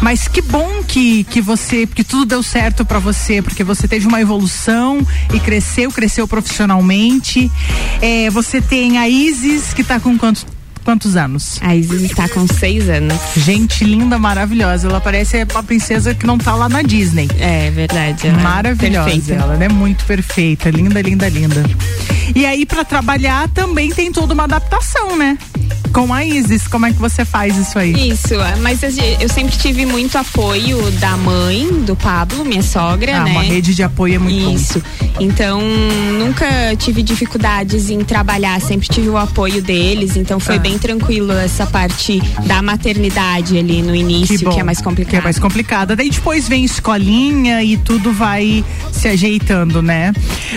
Mas 0.00 0.28
que 0.28 0.42
bom 0.42 0.82
que, 0.86 1.24
que 1.24 1.40
você, 1.40 1.86
que 1.86 2.04
tudo 2.04 2.26
deu 2.26 2.42
certo 2.42 2.84
para 2.84 2.98
você, 2.98 3.40
porque 3.40 3.64
você 3.64 3.88
teve 3.88 4.06
uma 4.06 4.20
evolução 4.20 5.04
e 5.32 5.40
cresceu, 5.40 5.90
cresceu 5.90 6.28
profissionalmente. 6.28 7.50
É, 8.00 8.28
você 8.30 8.60
tem 8.60 8.98
a 8.98 9.08
Isis, 9.08 9.72
que 9.72 9.82
tá 9.82 9.98
com 9.98 10.16
quantos 10.18 10.44
quantos 10.86 11.16
anos? 11.16 11.58
A 11.62 11.74
Isis 11.74 12.02
está 12.02 12.28
com 12.28 12.46
seis 12.46 12.88
anos. 12.88 13.18
Gente 13.38 13.82
linda, 13.82 14.20
maravilhosa. 14.20 14.86
Ela 14.86 15.00
parece 15.00 15.44
uma 15.50 15.62
princesa 15.64 16.14
que 16.14 16.24
não 16.24 16.38
tá 16.38 16.54
lá 16.54 16.68
na 16.68 16.80
Disney. 16.80 17.28
É 17.40 17.72
verdade. 17.72 18.28
Ela 18.28 18.38
é 18.38 18.42
maravilhosa. 18.42 19.34
É 19.34 19.36
ela 19.36 19.64
é 19.64 19.68
muito 19.68 20.04
perfeita. 20.04 20.70
Linda, 20.70 21.02
linda, 21.02 21.28
linda. 21.28 21.64
E 22.36 22.46
aí, 22.46 22.64
para 22.64 22.84
trabalhar, 22.84 23.48
também 23.48 23.90
tem 23.90 24.12
toda 24.12 24.32
uma 24.32 24.44
adaptação, 24.44 25.16
né? 25.16 25.36
com 25.96 26.12
a 26.12 26.22
Isis. 26.22 26.68
Como 26.68 26.84
é 26.84 26.92
que 26.92 26.98
você 26.98 27.24
faz 27.24 27.56
isso 27.56 27.78
aí? 27.78 28.10
Isso, 28.10 28.34
mas 28.60 28.82
eu 28.82 29.28
sempre 29.30 29.56
tive 29.56 29.86
muito 29.86 30.18
apoio 30.18 30.90
da 30.92 31.16
mãe 31.16 31.66
do 31.86 31.96
Pablo, 31.96 32.44
minha 32.44 32.62
sogra, 32.62 33.16
ah, 33.16 33.24
né? 33.24 33.30
Uma 33.30 33.42
rede 33.42 33.74
de 33.74 33.82
apoio 33.82 34.16
é 34.16 34.18
muito 34.18 34.50
Isso. 34.50 34.82
Bom. 35.00 35.08
Então, 35.20 35.58
nunca 36.18 36.46
tive 36.76 37.02
dificuldades 37.02 37.88
em 37.88 38.04
trabalhar, 38.04 38.60
sempre 38.60 38.86
tive 38.88 39.08
o 39.08 39.16
apoio 39.16 39.62
deles, 39.62 40.18
então 40.18 40.38
foi 40.38 40.56
ah. 40.56 40.58
bem 40.58 40.75
tranquilo 40.78 41.32
essa 41.32 41.66
parte 41.66 42.20
da 42.46 42.62
maternidade 42.62 43.58
ali 43.58 43.82
no 43.82 43.94
início, 43.94 44.38
que, 44.38 44.44
bom, 44.44 44.50
que 44.52 44.60
é 44.60 44.64
mais 44.64 44.80
complicada. 44.80 45.10
Que 45.10 45.16
é 45.16 45.20
mais 45.20 45.38
complicada. 45.38 45.96
Daí 45.96 46.10
depois 46.10 46.48
vem 46.48 46.64
escolinha 46.64 47.62
e 47.62 47.76
tudo 47.76 48.12
vai 48.12 48.64
se 48.92 49.08
ajeitando, 49.08 49.82
né? 49.82 50.12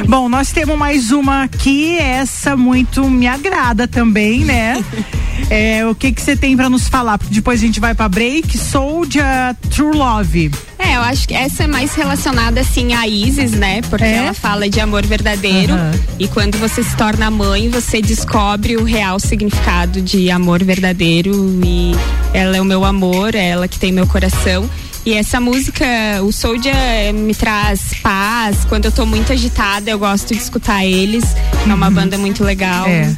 Bom, 0.08 0.30
nós 0.30 0.52
temos 0.52 0.78
mais 0.78 1.12
uma 1.12 1.44
aqui, 1.44 1.98
essa 1.98 2.56
muito 2.56 3.10
me 3.10 3.28
agrada 3.28 3.88
também, 3.88 4.46
né? 4.46 4.84
É, 5.50 5.86
o 5.86 5.96
que 5.96 6.12
que 6.12 6.22
você 6.22 6.36
tem 6.36 6.56
para 6.56 6.70
nos 6.70 6.88
falar? 6.88 7.18
Porque 7.18 7.34
depois 7.34 7.60
a 7.62 7.66
gente 7.66 7.80
vai 7.80 7.96
para 7.96 8.08
break. 8.08 8.58
Soldier 8.58 9.56
True 9.72 9.98
Love. 9.98 10.52
É, 10.78 10.96
eu 10.96 11.02
acho 11.02 11.28
que 11.28 11.34
essa 11.34 11.64
é 11.64 11.68
mais 11.68 11.94
relacionada 11.96 12.62
assim 12.62 12.94
a 12.94 13.08
Isis, 13.08 13.52
né? 13.52 13.82
Porque 13.90 14.06
é? 14.06 14.18
ela 14.18 14.34
fala 14.34 14.70
de 14.70 14.80
amor 14.80 15.06
verdadeiro 15.06 15.74
uhum. 15.74 15.92
e 16.20 16.28
quando 16.28 16.58
você 16.58 16.84
se 16.84 16.96
torna 16.96 17.32
mãe, 17.32 17.68
você 17.70 18.02
descobre 18.02 18.78
o 18.78 18.84
real 18.84 19.20
significado 19.20 20.02
de 20.02 20.30
amor 20.30 20.64
verdadeiro 20.64 21.32
e 21.66 21.92
ela 22.34 22.56
é 22.56 22.62
o 22.62 22.66
meu 22.66 22.86
amor, 22.86 23.34
é 23.34 23.50
ela 23.50 23.68
que 23.68 23.80
tem 23.80 23.92
meu 23.92 24.08
coração. 24.08 24.70
E 25.06 25.14
essa 25.14 25.40
música, 25.40 25.86
o 26.24 26.32
Soldier 26.32 27.14
me 27.14 27.34
traz 27.34 27.94
paz. 28.04 28.66
Quando 28.66 28.86
eu 28.86 28.92
tô 28.92 29.06
muito 29.06 29.32
agitada, 29.32 29.90
eu 29.90 29.98
gosto 29.98 30.34
de 30.34 30.40
escutar 30.40 30.86
eles. 30.86 31.24
É 31.68 31.74
uma 31.74 31.88
uhum. 31.88 31.94
banda 31.94 32.18
muito 32.18 32.44
legal. 32.44 32.88
É. 32.88 33.16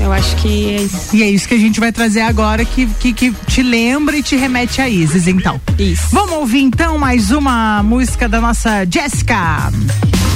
Eu 0.00 0.12
acho 0.12 0.36
que 0.36 0.70
é 0.70 0.82
isso. 0.82 1.16
E 1.16 1.22
é 1.22 1.30
isso 1.30 1.48
que 1.48 1.54
a 1.54 1.58
gente 1.58 1.80
vai 1.80 1.92
trazer 1.92 2.20
agora, 2.20 2.64
que, 2.64 2.86
que, 2.86 3.12
que 3.12 3.32
te 3.46 3.62
lembra 3.62 4.16
e 4.16 4.22
te 4.22 4.36
remete 4.36 4.80
a 4.80 4.88
Isis, 4.88 5.26
então. 5.26 5.60
Isso. 5.78 6.08
Vamos 6.10 6.34
ouvir 6.36 6.60
então 6.60 6.98
mais 6.98 7.30
uma 7.30 7.82
música 7.82 8.28
da 8.28 8.40
nossa 8.40 8.84
Jéssica. 8.84 9.70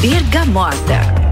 Bergamota. 0.00 1.27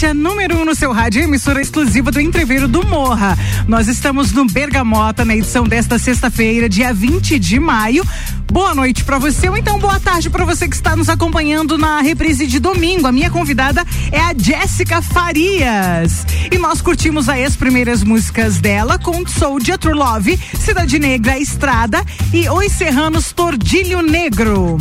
RC7 0.00 0.02
é 0.04 0.14
número 0.14 0.56
1 0.56 0.60
um 0.60 0.64
no 0.64 0.74
seu 0.74 0.92
rádio, 0.92 1.22
emissora 1.22 1.60
exclusiva 1.60 2.10
do 2.10 2.20
Entreveiro 2.20 2.66
do 2.66 2.84
Morra. 2.86 3.36
Nós 3.68 3.86
estamos 3.86 4.32
no 4.32 4.46
Bergamota 4.46 5.24
na 5.24 5.36
edição 5.36 5.64
desta 5.64 5.98
sexta-feira, 5.98 6.68
dia 6.68 6.92
20 6.94 7.38
de 7.38 7.60
maio. 7.60 8.02
Boa 8.50 8.74
noite 8.74 9.04
para 9.04 9.18
você, 9.18 9.48
ou 9.48 9.56
então 9.56 9.78
boa 9.78 10.00
tarde 10.00 10.30
para 10.30 10.44
você 10.44 10.68
que 10.68 10.74
está 10.74 10.96
nos 10.96 11.08
acompanhando 11.08 11.76
na 11.76 12.00
reprise 12.00 12.46
de 12.46 12.58
domingo. 12.58 13.06
A 13.06 13.12
minha 13.12 13.30
convidada 13.30 13.84
é 14.10 14.18
a 14.18 14.34
Jéssica 14.36 15.02
Farias. 15.02 16.26
E 16.50 16.56
nós 16.56 16.80
curtimos 16.80 17.28
aí 17.28 17.44
as 17.44 17.56
primeiras 17.56 18.02
músicas 18.02 18.58
dela 18.58 18.98
com 18.98 19.26
Soldier 19.26 19.76
True 19.76 19.94
Love, 19.94 20.38
Cidade 20.58 20.98
Negra 20.98 21.38
Estrada 21.38 22.02
e 22.32 22.48
Os 22.48 22.72
Serranos 22.72 23.32
Tordilho 23.32 24.00
Negro. 24.02 24.78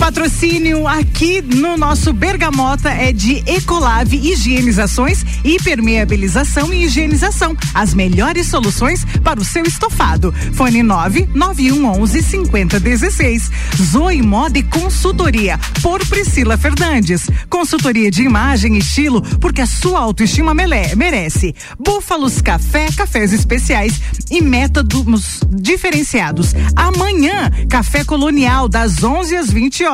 Patrocínio 0.00 0.88
aqui 0.88 1.42
no 1.42 1.76
nosso 1.76 2.10
Bergamota 2.14 2.88
é 2.88 3.12
de 3.12 3.44
Ecolave 3.46 4.16
Higienizações, 4.16 5.22
hipermeabilização 5.44 6.72
e 6.72 6.84
higienização. 6.84 7.54
As 7.74 7.92
melhores 7.92 8.46
soluções 8.46 9.04
para 9.22 9.38
o 9.38 9.44
seu 9.44 9.62
estofado. 9.62 10.32
Fone 10.54 10.82
99111 10.82 12.22
5016. 12.22 13.50
Zoe 13.76 14.22
Moda 14.22 14.58
e 14.58 14.62
Consultoria 14.62 15.60
por 15.82 16.04
Priscila 16.06 16.56
Fernandes. 16.56 17.28
Consultoria 17.50 18.10
de 18.10 18.22
imagem 18.22 18.76
e 18.76 18.78
estilo 18.78 19.20
porque 19.38 19.60
a 19.60 19.66
sua 19.66 20.00
autoestima 20.00 20.54
merece. 20.54 21.54
Búfalos 21.78 22.40
Café, 22.40 22.88
cafés 22.96 23.34
especiais 23.34 24.00
e 24.30 24.40
métodos 24.40 25.40
diferenciados. 25.50 26.54
Amanhã, 26.74 27.50
café 27.68 28.02
colonial 28.02 28.66
das 28.66 29.04
11 29.04 29.36
às 29.36 29.50
20 29.50 29.84
horas. 29.84 29.89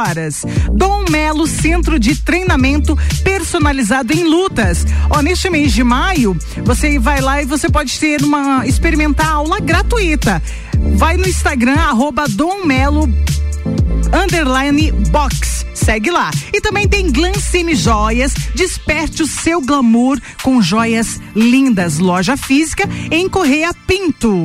Dom 0.72 1.04
Melo 1.10 1.46
Centro 1.46 1.98
de 1.98 2.14
Treinamento 2.16 2.96
Personalizado 3.24 4.12
em 4.12 4.24
Lutas. 4.24 4.84
Ó, 5.08 5.22
neste 5.22 5.48
mês 5.48 5.72
de 5.72 5.82
maio, 5.82 6.36
você 6.64 6.98
vai 6.98 7.20
lá 7.20 7.40
e 7.40 7.46
você 7.46 7.70
pode 7.70 7.98
ter 7.98 8.22
uma 8.22 8.66
experimentar 8.66 9.28
aula 9.28 9.58
gratuita. 9.58 10.42
Vai 10.96 11.16
no 11.16 11.26
Instagram 11.26 11.76
arroba 11.76 12.26
Dom 12.28 12.64
Melo 12.66 13.08
underline 14.12 14.92
box. 15.10 15.64
Segue 15.74 16.10
lá. 16.10 16.30
E 16.52 16.60
também 16.60 16.86
tem 16.86 17.10
Glancine 17.10 17.74
Joias. 17.74 18.34
Desperte 18.54 19.22
o 19.22 19.26
seu 19.26 19.60
glamour 19.60 20.20
com 20.42 20.60
joias 20.60 21.20
lindas. 21.34 21.98
Loja 21.98 22.36
física 22.36 22.88
em 23.10 23.28
Correia 23.28 23.72
Pinto. 23.86 24.44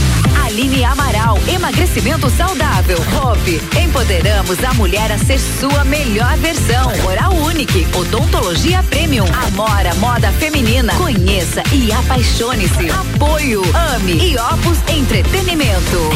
Aline 0.45 0.83
Amaral, 0.83 1.37
emagrecimento 1.47 2.29
saudável. 2.29 2.97
Hope, 3.21 3.61
empoderamos 3.79 4.63
a 4.63 4.73
mulher 4.73 5.11
a 5.11 5.17
ser 5.17 5.39
sua 5.39 5.83
melhor 5.83 6.37
versão. 6.37 6.91
Oral 7.05 7.33
Unique, 7.35 7.87
odontologia 7.95 8.83
premium. 8.83 9.25
Amora, 9.47 9.93
moda 9.95 10.31
feminina. 10.33 10.93
Conheça 10.95 11.63
e 11.73 11.91
apaixone-se. 11.91 12.89
Apoio, 12.89 13.61
ame 13.95 14.13
e 14.13 14.37
Opus 14.37 14.79
Entretenimento. 14.87 16.09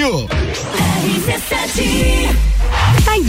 Brasil. 0.00 0.26
Tá 0.28 1.82
em 1.82 2.09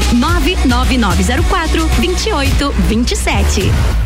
99904 0.00 1.88
2827. 2.00 4.05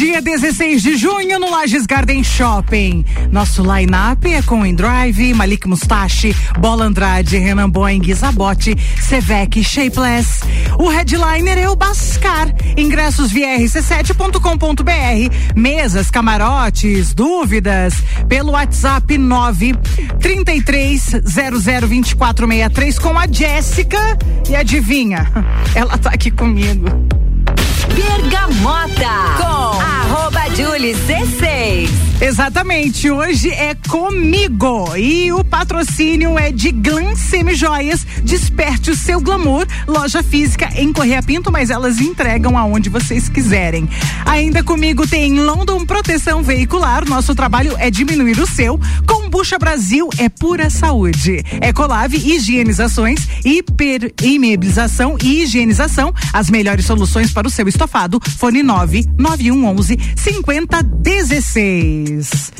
Dia 0.00 0.22
16 0.22 0.82
de 0.82 0.96
junho 0.96 1.38
no 1.38 1.50
Lages 1.50 1.84
Garden 1.84 2.24
Shopping. 2.24 3.04
Nosso 3.30 3.62
line-up 3.62 4.32
é 4.32 4.40
com 4.40 4.64
Endrive, 4.64 5.34
Malik 5.34 5.68
Mustache, 5.68 6.34
Bola 6.58 6.86
Andrade, 6.86 7.36
Renan 7.36 7.68
Boeing, 7.68 8.02
Zabote, 8.14 8.74
Sevec, 8.98 9.62
Shapeless. 9.62 10.40
O 10.78 10.88
headliner 10.88 11.58
é 11.58 11.68
o 11.68 11.76
Bascar. 11.76 12.48
Ingressos 12.78 13.30
via 13.30 13.58
rc7.com.br. 13.58 15.54
Mesas, 15.54 16.10
camarotes, 16.10 17.12
dúvidas 17.12 17.92
pelo 18.26 18.52
WhatsApp 18.52 19.18
9 19.18 19.74
33 20.18 21.10
002463 21.26 22.98
com 22.98 23.18
a 23.18 23.26
Jéssica. 23.26 23.98
E 24.48 24.56
adivinha? 24.56 25.30
Ela 25.76 25.98
tá 25.98 26.08
aqui 26.08 26.30
comigo. 26.30 26.88
Exatamente, 32.22 33.10
hoje 33.10 33.48
é 33.48 33.74
comigo 33.88 34.94
e 34.94 35.32
o 35.32 35.42
patrocínio 35.42 36.38
é 36.38 36.52
de 36.52 36.70
Glam 36.70 37.16
Semijoias. 37.16 38.06
Desperte 38.22 38.90
o 38.90 38.94
seu 38.94 39.22
glamour. 39.22 39.66
Loja 39.88 40.22
física 40.22 40.68
em 40.76 40.92
Correia 40.92 41.22
Pinto, 41.22 41.50
mas 41.50 41.70
elas 41.70 41.98
entregam 41.98 42.58
aonde 42.58 42.90
vocês 42.90 43.26
quiserem. 43.30 43.88
Ainda 44.26 44.62
comigo 44.62 45.06
tem 45.06 45.40
London 45.40 45.86
Proteção 45.86 46.42
Veicular. 46.42 47.08
Nosso 47.08 47.34
trabalho 47.34 47.74
é 47.78 47.90
diminuir 47.90 48.38
o 48.38 48.46
seu. 48.46 48.78
Combucha 49.06 49.58
Brasil 49.58 50.10
é 50.18 50.28
pura 50.28 50.68
saúde. 50.68 51.42
Ecolave 51.62 52.18
Higienizações, 52.18 53.26
hiper 53.42 54.12
immobilização 54.22 55.16
e 55.22 55.42
higienização. 55.42 56.12
As 56.34 56.50
melhores 56.50 56.84
soluções 56.84 57.32
para 57.32 57.48
o 57.48 57.50
seu 57.50 57.66
estofado. 57.66 58.20
Fone 58.36 58.62
9 58.62 59.06
9111 59.16 59.98
5016. 62.10 62.52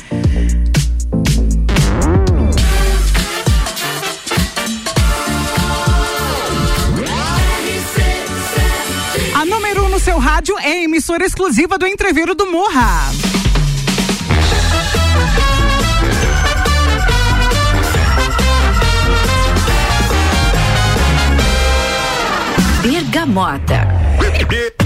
A 9.35 9.45
número 9.45 9.83
1 9.83 9.85
um 9.85 9.89
no 9.89 9.99
seu 9.99 10.17
rádio 10.19 10.57
é 10.59 10.71
a 10.71 10.83
emissora 10.83 11.25
exclusiva 11.25 11.77
do 11.77 11.85
Entreveiro 11.85 12.33
do 12.33 12.45
Morra. 12.45 13.11
Bergamota. 22.81 23.87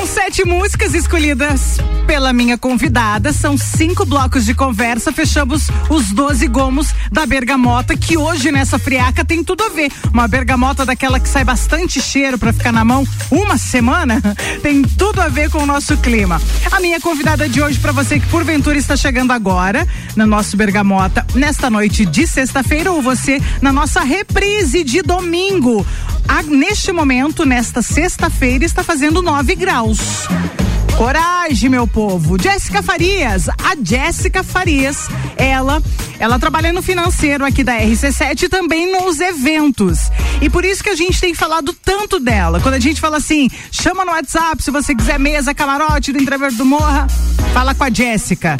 São 0.00 0.06
sete 0.06 0.46
músicas 0.46 0.94
escolhidas 0.94 1.76
pela 2.06 2.32
minha 2.32 2.56
convidada. 2.56 3.34
São 3.34 3.58
cinco 3.58 4.06
blocos 4.06 4.46
de 4.46 4.54
conversa. 4.54 5.12
Fechamos 5.12 5.68
os 5.90 6.10
12 6.10 6.48
gomos 6.48 6.94
da 7.12 7.26
bergamota, 7.26 7.94
que 7.94 8.16
hoje 8.16 8.50
nessa 8.50 8.78
friaca 8.78 9.26
tem 9.26 9.44
tudo 9.44 9.62
a 9.62 9.68
ver. 9.68 9.92
Uma 10.10 10.26
bergamota 10.26 10.86
daquela 10.86 11.20
que 11.20 11.28
sai 11.28 11.44
bastante 11.44 12.00
cheiro 12.00 12.38
para 12.38 12.50
ficar 12.50 12.72
na 12.72 12.82
mão 12.82 13.06
uma 13.30 13.58
semana, 13.58 14.22
tem 14.62 14.80
tudo 14.80 15.20
a 15.20 15.28
ver 15.28 15.50
com 15.50 15.58
o 15.58 15.66
nosso 15.66 15.94
clima. 15.98 16.40
A 16.72 16.80
minha 16.80 16.98
convidada 16.98 17.46
de 17.46 17.60
hoje, 17.60 17.78
para 17.78 17.92
você 17.92 18.18
que 18.18 18.26
porventura 18.28 18.78
está 18.78 18.96
chegando 18.96 19.34
agora 19.34 19.86
no 20.16 20.26
nosso 20.26 20.56
bergamota, 20.56 21.26
nesta 21.34 21.68
noite 21.68 22.06
de 22.06 22.26
sexta-feira, 22.26 22.90
ou 22.90 23.02
você 23.02 23.38
na 23.60 23.70
nossa 23.70 24.00
reprise 24.00 24.82
de 24.82 25.02
domingo. 25.02 25.84
Neste 26.80 26.92
momento, 26.92 27.44
nesta 27.44 27.82
sexta-feira, 27.82 28.64
está 28.64 28.82
fazendo 28.82 29.20
9 29.22 29.54
graus. 29.54 30.26
Coragem, 31.00 31.70
meu 31.70 31.86
povo. 31.86 32.36
Jéssica 32.38 32.82
Farias, 32.82 33.48
a 33.48 33.74
Jéssica 33.82 34.44
Farias, 34.44 35.08
ela, 35.34 35.82
ela 36.18 36.38
trabalha 36.38 36.74
no 36.74 36.82
financeiro 36.82 37.42
aqui 37.42 37.64
da 37.64 37.80
RC7 37.80 38.42
e 38.42 38.48
também 38.50 38.92
nos 38.92 39.18
eventos. 39.18 40.10
E 40.42 40.50
por 40.50 40.62
isso 40.62 40.84
que 40.84 40.90
a 40.90 40.94
gente 40.94 41.18
tem 41.18 41.32
falado 41.32 41.72
tanto 41.72 42.20
dela. 42.20 42.60
Quando 42.60 42.74
a 42.74 42.78
gente 42.78 43.00
fala 43.00 43.16
assim, 43.16 43.48
chama 43.72 44.04
no 44.04 44.12
WhatsApp 44.12 44.62
se 44.62 44.70
você 44.70 44.94
quiser 44.94 45.18
mesa, 45.18 45.54
camarote 45.54 46.12
do 46.12 46.20
Entrever 46.20 46.52
do 46.52 46.66
Morra, 46.66 47.06
fala 47.54 47.74
com 47.74 47.84
a 47.84 47.90
Jéssica. 47.90 48.58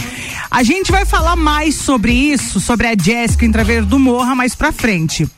A 0.51 0.63
gente 0.63 0.91
vai 0.91 1.05
falar 1.05 1.37
mais 1.37 1.75
sobre 1.75 2.15
isso, 2.15 2.59
sobre 2.59 2.87
a 2.87 2.97
Jéssica 2.99 3.45
Entrever 3.45 3.85
do 3.85 3.99
Morra 3.99 4.35
mais 4.35 4.55
pra 4.55 4.73
frente. 4.73 5.29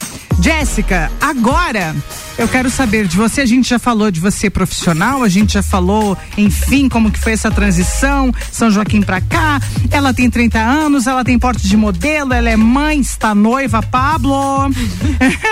Jéssica, 0.41 1.11
agora 1.21 1.97
eu 2.39 2.49
quero 2.49 2.71
saber 2.71 3.07
de 3.07 3.17
você. 3.17 3.41
A 3.41 3.47
gente 3.47 3.69
já 3.69 3.79
falou 3.79 4.11
de 4.11 4.21
você 4.21 4.49
profissional, 4.49 5.23
a 5.23 5.29
gente 5.29 5.55
já 5.55 5.63
falou, 5.63 6.17
enfim, 6.37 6.89
como 6.89 7.11
que 7.11 7.19
foi 7.19 7.33
essa 7.33 7.51
transição, 7.51 8.33
São 8.51 8.71
Joaquim 8.71 9.03
pra 9.03 9.21
cá. 9.21 9.61
Ela 9.91 10.15
tem 10.15 10.31
30 10.31 10.59
anos, 10.59 11.07
ela 11.07 11.25
tem 11.25 11.39
porte 11.39 11.69
de 11.69 11.77
modelo, 11.77 12.33
ela 12.33 12.49
é 12.49 12.57
mãe, 12.57 13.01
está 13.01 13.35
noiva, 13.35 13.83
Pablo. 13.83 14.71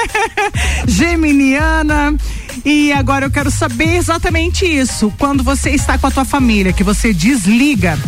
Geminiana. 0.86 2.14
E 2.64 2.92
agora 2.92 3.26
eu 3.26 3.30
quero 3.30 3.50
saber 3.50 3.96
exatamente 3.96 4.64
isso. 4.64 5.12
Quando 5.18 5.42
você 5.42 5.70
está 5.70 5.96
com 5.98 6.06
a 6.06 6.10
tua 6.10 6.24
família, 6.24 6.72
que 6.72 6.82
você 6.82 7.12
desliga 7.12 7.98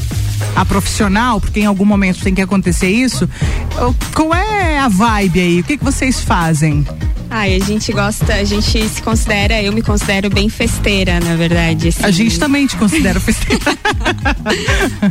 a 0.56 0.64
profissional, 0.64 1.40
porque 1.40 1.60
em 1.60 1.66
algum 1.66 1.84
momento 1.84 2.22
tem 2.22 2.34
que 2.34 2.42
acontecer 2.42 2.88
isso. 2.88 3.28
Qual 4.14 4.34
é 4.34 4.78
a 4.78 4.88
vibe 4.88 5.40
aí? 5.40 5.60
O 5.60 5.64
que, 5.64 5.76
que 5.76 5.84
vocês 5.84 6.20
fazem? 6.20 6.84
Ai, 7.34 7.54
a 7.54 7.64
gente 7.64 7.90
gosta, 7.94 8.34
a 8.34 8.44
gente 8.44 8.86
se 8.86 9.00
considera, 9.00 9.62
eu 9.62 9.72
me 9.72 9.80
considero 9.80 10.28
bem 10.28 10.50
festeira, 10.50 11.18
na 11.18 11.34
verdade. 11.34 11.88
Assim. 11.88 12.04
A 12.04 12.10
gente 12.10 12.38
também 12.38 12.66
te 12.66 12.76
considera 12.76 13.18
festeira. 13.18 13.58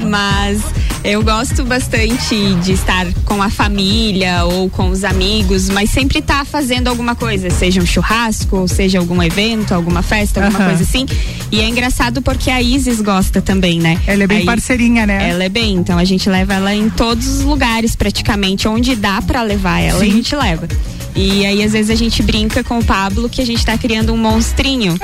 Mas 0.07 0.61
eu 1.03 1.23
gosto 1.23 1.63
bastante 1.65 2.53
de 2.63 2.73
estar 2.73 3.07
com 3.25 3.41
a 3.41 3.49
família 3.49 4.45
ou 4.45 4.69
com 4.69 4.89
os 4.89 5.03
amigos, 5.03 5.67
mas 5.67 5.89
sempre 5.89 6.19
estar 6.19 6.39
tá 6.39 6.45
fazendo 6.45 6.89
alguma 6.89 7.15
coisa, 7.15 7.49
seja 7.49 7.81
um 7.81 7.87
churrasco, 7.87 8.67
seja 8.67 8.99
algum 8.99 9.21
evento, 9.23 9.73
alguma 9.73 10.03
festa, 10.03 10.45
alguma 10.45 10.63
coisa 10.63 10.83
assim. 10.83 11.07
E 11.51 11.59
é 11.59 11.67
engraçado 11.67 12.21
porque 12.21 12.51
a 12.51 12.61
Isis 12.61 13.01
gosta 13.01 13.41
também, 13.41 13.79
né? 13.79 13.99
Ela 14.05 14.25
é 14.25 14.27
bem 14.27 14.37
Aí, 14.37 14.45
parceirinha, 14.45 15.07
né? 15.07 15.27
Ela 15.27 15.45
é 15.45 15.49
bem, 15.49 15.73
então 15.73 15.97
a 15.97 16.05
gente 16.05 16.29
leva 16.29 16.53
ela 16.53 16.75
em 16.75 16.87
todos 16.87 17.27
os 17.27 17.41
lugares 17.41 17.95
praticamente, 17.95 18.67
onde 18.67 18.95
dá 18.95 19.23
para 19.23 19.41
levar 19.41 19.79
ela, 19.79 20.01
Sim. 20.01 20.07
a 20.07 20.13
gente 20.13 20.35
leva. 20.35 20.67
E 21.15 21.45
aí, 21.45 21.63
às 21.63 21.73
vezes, 21.73 21.89
a 21.89 21.95
gente 21.95 22.23
brinca 22.23 22.63
com 22.63 22.79
o 22.79 22.83
Pablo 22.83 23.29
que 23.29 23.41
a 23.41 23.45
gente 23.45 23.65
tá 23.65 23.77
criando 23.77 24.13
um 24.13 24.17
monstrinho. 24.17 24.95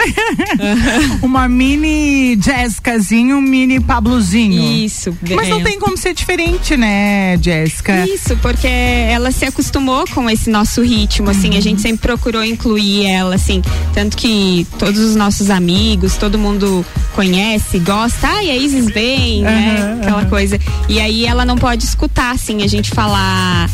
Uma 1.22 1.48
mini 1.48 2.38
Jéssicazinho, 2.42 3.38
um 3.38 3.42
mini 3.42 3.80
Pablozinho. 3.80 4.62
Isso. 4.62 5.16
Mas 5.36 5.50
não 5.50 5.60
é. 5.60 5.64
tem 5.64 5.80
como 5.80 5.98
ser 5.98 6.14
diferente, 6.14 6.78
né, 6.78 7.38
Jéssica? 7.42 8.06
Isso, 8.08 8.38
porque 8.42 8.68
ela 8.68 9.32
se 9.32 9.46
acostumou 9.46 10.06
com 10.14 10.30
esse 10.30 10.50
nosso 10.50 10.82
ritmo, 10.82 11.30
assim, 11.30 11.58
a 11.58 11.62
gente 11.62 11.82
sempre 11.82 12.00
procurou 12.00 12.44
incluir 12.44 13.06
ela, 13.06 13.36
assim, 13.36 13.62
tanto 13.94 14.16
que 14.18 14.66
todos 14.78 15.00
os 15.00 15.16
nossos 15.16 15.50
amigos, 15.50 16.16
todo 16.16 16.38
mundo 16.38 16.86
conhece, 17.14 17.80
gosta, 17.80 18.28
ai, 18.28 18.50
a 18.50 18.56
Isis 18.56 18.86
vem, 18.86 19.42
né, 19.42 19.76
Aham, 19.80 20.02
aquela 20.02 20.22
aham. 20.22 20.30
coisa. 20.30 20.60
E 20.88 21.00
aí 21.00 21.26
ela 21.26 21.46
não 21.46 21.58
pode 21.58 21.84
escutar, 21.84 22.32
assim, 22.34 22.64
a 22.64 22.68
gente 22.68 22.92
falar. 22.92 23.70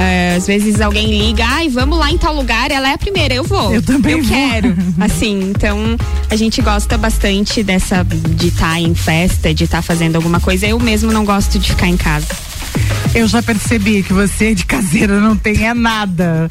É, 0.00 0.34
às 0.36 0.46
vezes 0.46 0.80
alguém 0.80 1.06
liga, 1.06 1.44
ai, 1.46 1.68
vamos 1.68 1.98
lá 1.98 2.10
em 2.10 2.16
tal 2.18 2.34
lugar, 2.34 2.70
ela 2.70 2.88
é 2.90 2.94
a 2.94 2.98
primeira, 2.98 3.34
eu 3.34 3.44
vou. 3.44 3.72
Eu 3.74 3.82
também 3.82 4.12
Eu 4.12 4.22
vou. 4.22 4.34
quero. 4.34 4.74
Assim, 5.00 5.50
então 5.50 5.76
a 6.30 6.36
gente 6.36 6.62
gosta 6.62 6.96
bastante 6.96 7.62
dessa 7.62 8.04
de 8.04 8.48
estar 8.48 8.80
em 8.80 8.94
festa, 8.94 9.52
de 9.52 9.64
estar 9.64 9.82
fazendo 9.82 10.16
alguma 10.16 10.40
coisa. 10.40 10.66
Eu 10.66 10.78
mesmo 10.78 11.12
não 11.12 11.24
gosto 11.24 11.58
de 11.58 11.68
ficar 11.70 11.86
em 11.88 11.96
casa. 11.96 12.26
Eu 13.14 13.26
já 13.26 13.42
percebi 13.42 14.02
que 14.02 14.12
você 14.12 14.54
de 14.54 14.64
caseira 14.64 15.18
não 15.18 15.36
tem 15.36 15.66
é 15.66 15.74
nada. 15.74 16.46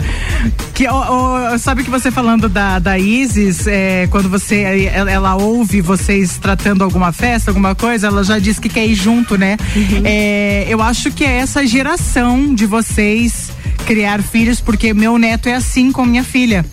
Que, 0.74 0.88
ó, 0.88 1.54
ó, 1.54 1.58
sabe 1.58 1.84
que 1.84 1.90
você 1.90 2.12
falando 2.12 2.50
da, 2.50 2.80
da 2.80 2.98
Isis, 2.98 3.66
é, 3.66 4.08
quando 4.12 4.30
você 4.30 4.90
ela, 4.94 5.10
ela 5.10 5.36
ouve 5.36 5.82
vocês 5.82 6.38
tratando 6.38 6.84
alguma 6.84 7.12
festa, 7.12 7.52
alguma 7.52 7.76
coisa, 7.76 8.08
ela 8.08 8.24
já 8.24 8.40
diz 8.40 8.60
que 8.60 8.68
quer 8.68 8.86
ir 8.86 8.96
junto, 8.96 9.38
né? 9.38 9.58
É, 10.04 10.66
eu 10.68 10.82
acho 10.82 11.12
que 11.12 11.24
é 11.24 11.38
essa 11.38 11.66
geração 11.66 12.54
de 12.54 12.66
vocês 12.66 13.52
criar 13.86 14.22
filhos, 14.22 14.60
porque 14.60 14.94
meu 14.94 15.18
neto 15.18 15.48
é 15.48 15.56
assim 15.56 15.92
com 15.92 16.06
minha 16.06 16.24
filha 16.24 16.66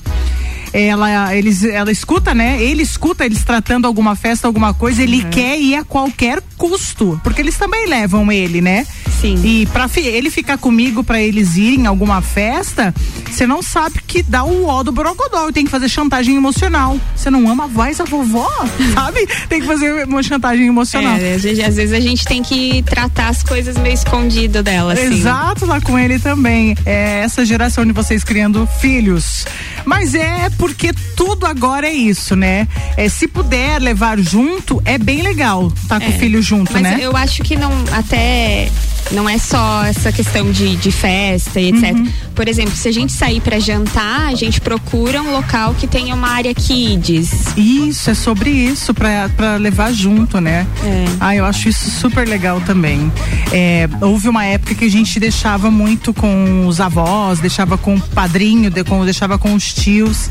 ela, 0.72 1.34
eles, 1.34 1.64
ela 1.64 1.90
escuta, 1.90 2.34
né? 2.34 2.62
Ele 2.62 2.82
escuta 2.82 3.24
eles 3.24 3.42
tratando 3.42 3.86
alguma 3.86 4.14
festa, 4.14 4.46
alguma 4.46 4.74
coisa, 4.74 5.02
ele 5.02 5.24
quer 5.24 5.58
ir 5.58 5.74
a 5.74 5.84
qualquer 5.84 6.42
custo, 6.56 7.18
porque 7.24 7.40
eles 7.40 7.56
também 7.56 7.86
levam 7.86 8.30
ele, 8.30 8.60
né? 8.60 8.86
Sim. 9.20 9.40
E 9.44 9.66
pra 9.66 9.88
fi- 9.88 10.00
ele 10.06 10.30
ficar 10.30 10.58
comigo 10.58 11.02
pra 11.02 11.20
eles 11.20 11.56
irem 11.56 11.80
em 11.82 11.86
alguma 11.86 12.20
festa, 12.22 12.94
você 13.30 13.46
não 13.46 13.62
sabe 13.62 14.00
que 14.06 14.22
dá 14.22 14.44
o 14.44 14.66
ó 14.66 14.82
do 14.82 14.92
borogodó. 14.92 15.50
Tem 15.52 15.64
que 15.64 15.70
fazer 15.70 15.88
chantagem 15.88 16.36
emocional. 16.36 16.98
Você 17.14 17.30
não 17.30 17.48
ama 17.48 17.64
a 17.64 17.66
voz 17.66 17.98
da 17.98 18.04
vovó? 18.04 18.48
sabe? 18.94 19.26
Tem 19.48 19.60
que 19.60 19.66
fazer 19.66 20.06
uma 20.06 20.22
chantagem 20.22 20.66
emocional. 20.66 21.16
É, 21.16 21.34
às 21.34 21.42
vezes, 21.42 21.92
a 21.92 22.00
gente 22.00 22.24
tem 22.24 22.42
que 22.42 22.82
tratar 22.82 23.28
as 23.28 23.42
coisas 23.42 23.76
meio 23.76 23.94
escondido 23.94 24.62
dela, 24.62 24.92
assim. 24.92 25.04
Exato, 25.14 25.66
lá 25.66 25.80
com 25.80 25.98
ele 25.98 26.18
também. 26.18 26.76
É 26.84 27.20
essa 27.24 27.44
geração 27.44 27.84
de 27.84 27.92
vocês 27.92 28.22
criando 28.24 28.66
filhos. 28.80 29.46
Mas 29.84 30.14
é 30.14 30.50
porque 30.58 30.92
tudo 31.16 31.46
agora 31.46 31.86
é 31.86 31.92
isso, 31.92 32.34
né? 32.36 32.66
É, 32.96 33.08
se 33.08 33.26
puder 33.28 33.80
levar 33.80 34.18
junto, 34.18 34.82
é 34.84 34.98
bem 34.98 35.22
legal 35.22 35.72
tá 35.88 36.00
com 36.00 36.08
o 36.08 36.12
filho 36.12 36.42
junto, 36.42 36.72
Mas 36.72 36.82
né? 36.82 36.98
eu 37.00 37.16
acho 37.16 37.42
que 37.42 37.56
não, 37.56 37.70
até 37.92 38.68
não 39.12 39.28
é 39.28 39.38
só 39.38 39.84
essa 39.84 40.10
questão 40.10 40.50
de, 40.50 40.76
de 40.76 40.90
festa 40.90 41.60
e 41.60 41.68
etc. 41.68 41.94
Uhum. 41.94 42.08
Por 42.34 42.48
exemplo, 42.48 42.74
se 42.74 42.88
a 42.88 42.92
gente 42.92 43.12
sair 43.12 43.40
pra 43.40 43.58
jantar, 43.58 44.28
a 44.28 44.34
gente 44.34 44.60
procura 44.60 45.22
um 45.22 45.32
local 45.32 45.74
que 45.74 45.86
tenha 45.86 46.14
uma 46.14 46.28
área 46.28 46.52
kids. 46.54 47.56
Isso, 47.56 48.10
é 48.10 48.14
sobre 48.14 48.50
isso, 48.50 48.92
pra, 48.92 49.28
pra 49.30 49.56
levar 49.56 49.92
junto, 49.92 50.40
né? 50.40 50.66
É. 50.84 51.04
Ah, 51.20 51.36
eu 51.36 51.44
acho 51.44 51.68
isso 51.68 51.90
super 51.90 52.26
legal 52.26 52.60
também. 52.60 53.10
É, 53.52 53.88
houve 54.00 54.28
uma 54.28 54.44
época 54.44 54.74
que 54.74 54.84
a 54.84 54.90
gente 54.90 55.18
deixava 55.20 55.70
muito 55.70 56.12
com 56.12 56.66
os 56.66 56.80
avós, 56.80 57.38
deixava 57.38 57.78
com 57.78 57.94
o 57.94 58.00
padrinho, 58.00 58.70
deixava 59.04 59.38
com 59.38 59.54
os 59.54 59.72
tios. 59.72 60.28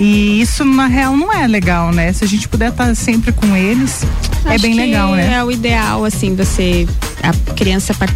E 0.00 0.40
isso, 0.40 0.64
na 0.64 0.86
real, 0.86 1.16
não 1.16 1.32
é 1.32 1.46
legal, 1.46 1.92
né? 1.92 2.12
Se 2.12 2.24
a 2.24 2.28
gente 2.28 2.48
puder 2.48 2.70
estar 2.70 2.94
sempre 2.94 3.32
com 3.32 3.56
eles, 3.56 4.04
é 4.44 4.54
Acho 4.54 4.62
bem 4.62 4.72
que 4.72 4.78
legal, 4.78 5.14
né? 5.14 5.34
É 5.34 5.44
o 5.44 5.50
ideal, 5.50 6.04
assim, 6.04 6.34
você 6.34 6.86
a 7.22 7.54
criança 7.54 7.94
participar 7.94 8.11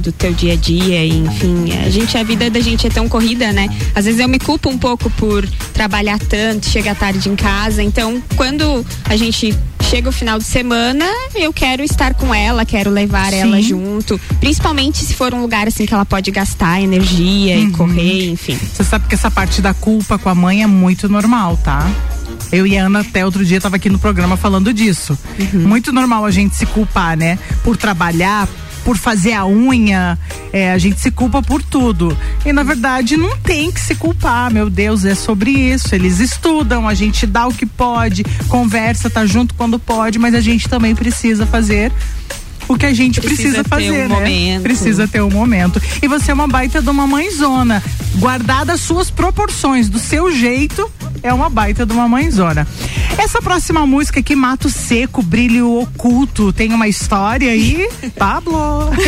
do 0.00 0.12
teu 0.12 0.32
dia 0.32 0.52
a 0.52 0.56
dia, 0.56 1.04
enfim, 1.04 1.72
a 1.84 1.90
gente 1.90 2.16
a 2.16 2.22
vida 2.22 2.48
da 2.48 2.60
gente 2.60 2.86
é 2.86 2.90
tão 2.90 3.08
corrida, 3.08 3.52
né? 3.52 3.68
Às 3.94 4.04
vezes 4.04 4.20
eu 4.20 4.28
me 4.28 4.38
culpo 4.38 4.68
um 4.68 4.78
pouco 4.78 5.10
por 5.10 5.46
trabalhar 5.72 6.18
tanto, 6.18 6.66
chegar 6.68 6.94
tarde 6.94 7.28
em 7.28 7.34
casa, 7.36 7.82
então 7.82 8.22
quando 8.36 8.84
a 9.04 9.16
gente 9.16 9.56
chega 9.88 10.08
o 10.08 10.12
final 10.12 10.38
de 10.38 10.44
semana, 10.44 11.04
eu 11.34 11.52
quero 11.52 11.82
estar 11.82 12.14
com 12.14 12.32
ela, 12.34 12.64
quero 12.64 12.90
levar 12.90 13.32
ela 13.32 13.56
Sim. 13.56 13.62
junto, 13.62 14.20
principalmente 14.38 14.98
se 15.04 15.14
for 15.14 15.34
um 15.34 15.40
lugar 15.42 15.66
assim 15.66 15.84
que 15.84 15.92
ela 15.94 16.04
pode 16.06 16.30
gastar 16.30 16.80
energia 16.80 17.56
Uhum. 17.56 17.68
e 17.68 17.70
correr, 17.72 18.30
enfim. 18.30 18.56
Você 18.56 18.84
sabe 18.84 19.08
que 19.08 19.14
essa 19.14 19.30
parte 19.30 19.60
da 19.60 19.74
culpa 19.74 20.16
com 20.18 20.28
a 20.28 20.34
mãe 20.34 20.62
é 20.62 20.66
muito 20.66 21.08
normal, 21.08 21.56
tá? 21.62 21.90
Eu 22.52 22.66
e 22.66 22.76
a 22.78 22.86
Ana 22.86 23.00
até 23.00 23.24
outro 23.24 23.44
dia 23.44 23.60
tava 23.60 23.76
aqui 23.76 23.88
no 23.88 23.98
programa 23.98 24.36
falando 24.36 24.72
disso. 24.72 25.16
Muito 25.52 25.92
normal 25.92 26.24
a 26.24 26.30
gente 26.30 26.56
se 26.56 26.66
culpar, 26.66 27.16
né? 27.16 27.38
Por 27.62 27.76
trabalhar, 27.76 28.48
por 28.84 28.96
fazer 28.96 29.32
a 29.32 29.46
unha, 29.46 30.18
é, 30.52 30.72
a 30.72 30.78
gente 30.78 31.00
se 31.00 31.10
culpa 31.10 31.42
por 31.42 31.62
tudo. 31.62 32.16
E 32.44 32.52
na 32.52 32.62
verdade 32.62 33.16
não 33.16 33.36
tem 33.36 33.70
que 33.70 33.80
se 33.80 33.94
culpar, 33.94 34.52
meu 34.52 34.68
Deus, 34.68 35.04
é 35.04 35.14
sobre 35.14 35.50
isso. 35.50 35.94
Eles 35.94 36.20
estudam, 36.20 36.88
a 36.88 36.94
gente 36.94 37.26
dá 37.26 37.46
o 37.46 37.52
que 37.52 37.66
pode, 37.66 38.24
conversa, 38.48 39.10
tá 39.10 39.26
junto 39.26 39.54
quando 39.54 39.78
pode, 39.78 40.18
mas 40.18 40.34
a 40.34 40.40
gente 40.40 40.68
também 40.68 40.94
precisa 40.94 41.46
fazer 41.46 41.92
o 42.68 42.76
que 42.76 42.86
a 42.86 42.94
gente 42.94 43.20
precisa, 43.20 43.42
Precisa 43.42 43.64
ter 43.64 43.68
fazer, 43.68 43.90
um 43.90 44.08
né? 44.08 44.08
momento. 44.08 44.62
Precisa 44.62 45.08
ter 45.08 45.22
um 45.22 45.30
momento. 45.30 45.82
E 46.00 46.06
você 46.06 46.30
é 46.30 46.34
uma 46.34 46.46
baita 46.46 46.80
de 46.80 46.88
uma 46.88 47.04
mãezona. 47.06 47.82
Guardada 48.16 48.72
as 48.72 48.80
suas 48.80 49.10
proporções, 49.10 49.88
do 49.88 49.98
seu 49.98 50.32
jeito, 50.32 50.88
é 51.22 51.34
uma 51.34 51.50
baita 51.50 51.84
de 51.84 51.92
uma 51.92 52.08
mãezona. 52.08 52.66
Essa 53.18 53.42
próxima 53.42 53.86
música 53.86 54.20
aqui, 54.20 54.34
Mato 54.34 54.68
Seco, 54.68 55.22
Brilho 55.22 55.80
Oculto, 55.80 56.52
tem 56.52 56.72
uma 56.72 56.88
história 56.88 57.50
aí? 57.50 57.88
Pablo? 58.16 58.90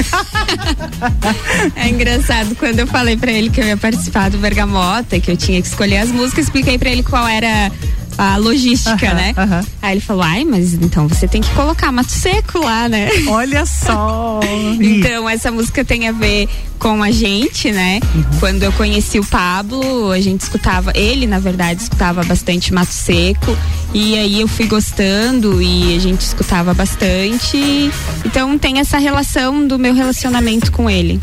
É 1.75 1.89
engraçado, 1.89 2.55
quando 2.57 2.79
eu 2.79 2.87
falei 2.87 3.17
pra 3.17 3.33
ele 3.33 3.51
que 3.51 3.61
eu 3.61 3.65
ia 3.65 3.77
participar 3.77 4.31
do 4.31 4.39
Bergamota, 4.39 5.19
que 5.19 5.31
eu 5.31 5.37
tinha 5.37 5.61
que 5.61 5.67
escolher 5.67 5.99
as 5.99 6.11
músicas, 6.11 6.45
expliquei 6.45 6.79
pra 6.79 6.91
ele 6.91 7.03
qual 7.03 7.27
era 7.27 7.71
a 8.17 8.37
logística, 8.37 9.15
né? 9.15 9.35
Aí 9.81 9.93
ele 9.93 10.01
falou, 10.01 10.23
ai, 10.23 10.45
mas 10.45 10.75
então 10.75 11.09
você 11.09 11.27
tem 11.27 11.41
que 11.41 11.51
colocar 11.51 11.91
Mato 11.91 12.11
Seco 12.11 12.59
lá, 12.61 12.89
né? 12.89 13.09
Olha 13.29 13.65
só. 13.67 14.41
então, 14.81 15.29
essa 15.29 15.51
música 15.51 15.85
tem 15.85 16.09
a 16.09 16.13
ver 16.13 16.49
com 16.79 17.03
a 17.03 17.11
gente, 17.11 17.71
né? 17.71 18.01
Uhum. 18.15 18.25
Quando 18.41 18.63
eu 18.63 18.73
conheci 18.73 19.19
o 19.19 19.25
Pablo, 19.25 20.11
a 20.11 20.21
gente 20.21 20.41
escutava, 20.41 20.93
ele 20.97 21.27
na 21.27 21.39
verdade 21.39 21.83
escutava 21.83 22.25
bastante 22.25 22.73
Mato 22.73 22.93
Seco, 22.93 23.57
e 23.95 24.17
aí 24.19 24.41
eu 24.41 24.49
fui 24.49 24.67
gostando 24.67 25.63
e 25.63 25.95
a 25.97 26.01
gente 26.01 26.21
escutava 26.21 26.75
bastante. 26.75 27.91
Então 28.25 28.59
tem 28.59 28.81
essa 28.81 28.99
relação 28.99 29.67
do 29.67 29.79
meu 29.79 29.95
relacionamento 29.95 30.73
com 30.73 30.91
ele. 30.91 31.21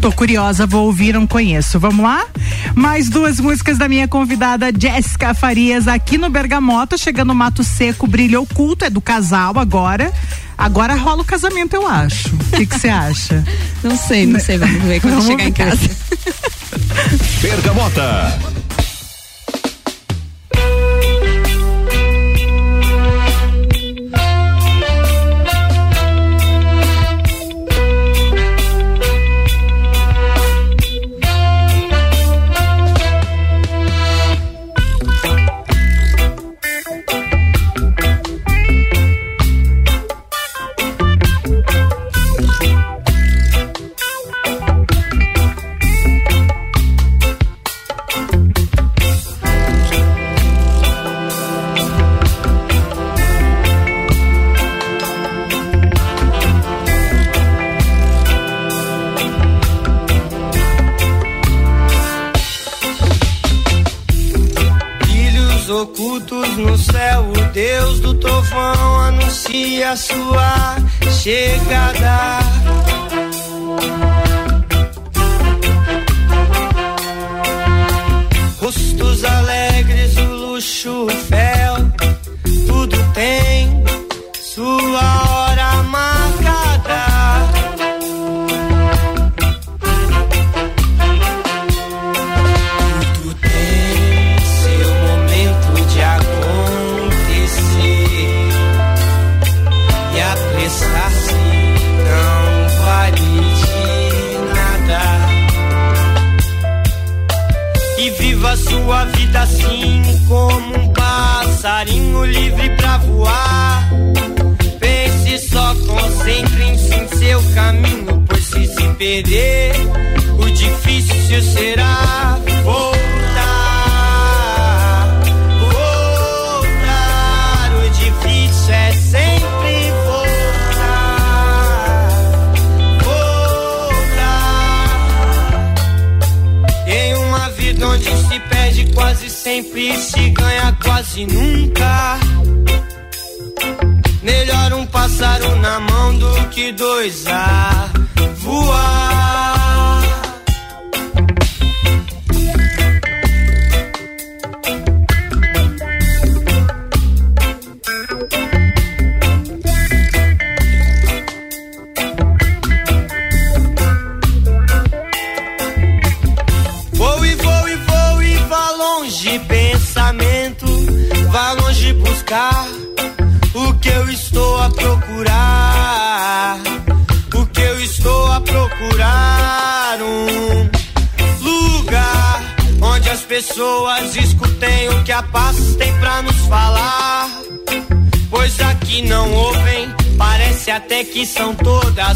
Tô 0.00 0.10
curiosa, 0.10 0.66
vou 0.66 0.86
ouvir, 0.86 1.12
não 1.12 1.26
conheço. 1.26 1.78
Vamos 1.78 2.02
lá? 2.02 2.24
Mais 2.74 3.10
duas 3.10 3.38
músicas 3.38 3.76
da 3.76 3.86
minha 3.86 4.08
convidada 4.08 4.72
Jéssica 4.76 5.34
Farias 5.34 5.86
aqui 5.86 6.16
no 6.16 6.30
Bergamota, 6.30 6.96
chegando 6.96 7.34
Mato 7.34 7.62
Seco, 7.62 8.06
Brilho 8.06 8.40
Oculto, 8.42 8.84
é 8.84 8.90
do 8.90 9.00
casal 9.00 9.58
agora. 9.58 10.10
Agora 10.56 10.94
rola 10.94 11.20
o 11.22 11.24
casamento, 11.24 11.74
eu 11.74 11.86
acho. 11.86 12.28
O 12.34 12.66
que 12.66 12.66
você 12.66 12.88
acha? 12.88 13.44
Não 13.82 13.96
sei, 13.96 14.26
não 14.26 14.40
sei, 14.40 14.56
vamos 14.58 14.82
ver 14.82 15.00
quando 15.00 15.14
Vamos 15.14 15.26
chegar 15.26 15.44
em 15.44 15.52
ver. 15.52 15.64
casa. 15.64 15.90
Bergamota. 17.42 18.38
Anuncia 69.90 69.96
sua 69.96 70.76
chegada. 71.22 72.39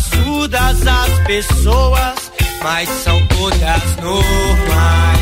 Surdas 0.03 0.86
as 0.86 1.18
pessoas, 1.26 2.32
mas 2.62 2.88
são 2.88 3.26
todas 3.28 3.97
normais. 4.03 5.20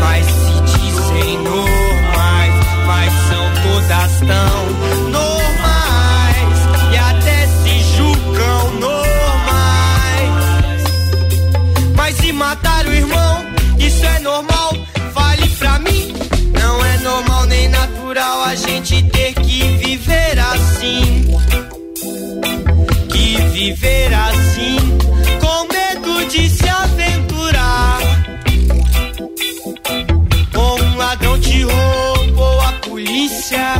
Mas 0.00 0.26
se 0.26 0.78
dizem 0.78 1.38
normais, 1.38 2.54
mas 2.86 3.12
são 3.28 3.44
todas 3.62 4.12
tão 4.20 4.70
normais 5.10 6.58
e 6.92 6.96
até 6.96 7.46
se 7.46 7.96
julgam 7.96 8.70
normais. 8.80 10.32
Mas 11.96 12.16
se 12.16 12.32
matar 12.32 12.86
o 12.86 12.92
irmão, 12.92 13.44
isso 13.78 14.04
é 14.04 14.18
normal, 14.20 14.72
fale 15.14 15.48
pra 15.58 15.78
mim. 15.78 16.14
Não 16.60 16.84
é 16.84 16.98
normal 16.98 17.46
nem 17.46 17.68
natural 17.68 18.44
a 18.44 18.54
gente 18.54 19.02
ter 19.04 19.34
que 19.34 19.62
viver 19.78 20.38
assim. 20.38 21.32
Viver 23.52 24.12
assim, 24.14 24.76
com 25.40 25.72
medo 25.72 26.24
de 26.30 26.48
se 26.48 26.68
aventurar. 26.68 27.98
Ou 30.54 30.82
um 30.82 30.96
ladrão 30.96 31.38
te 31.38 31.62
roubou 31.62 32.60
a 32.62 32.72
polícia. 32.88 33.74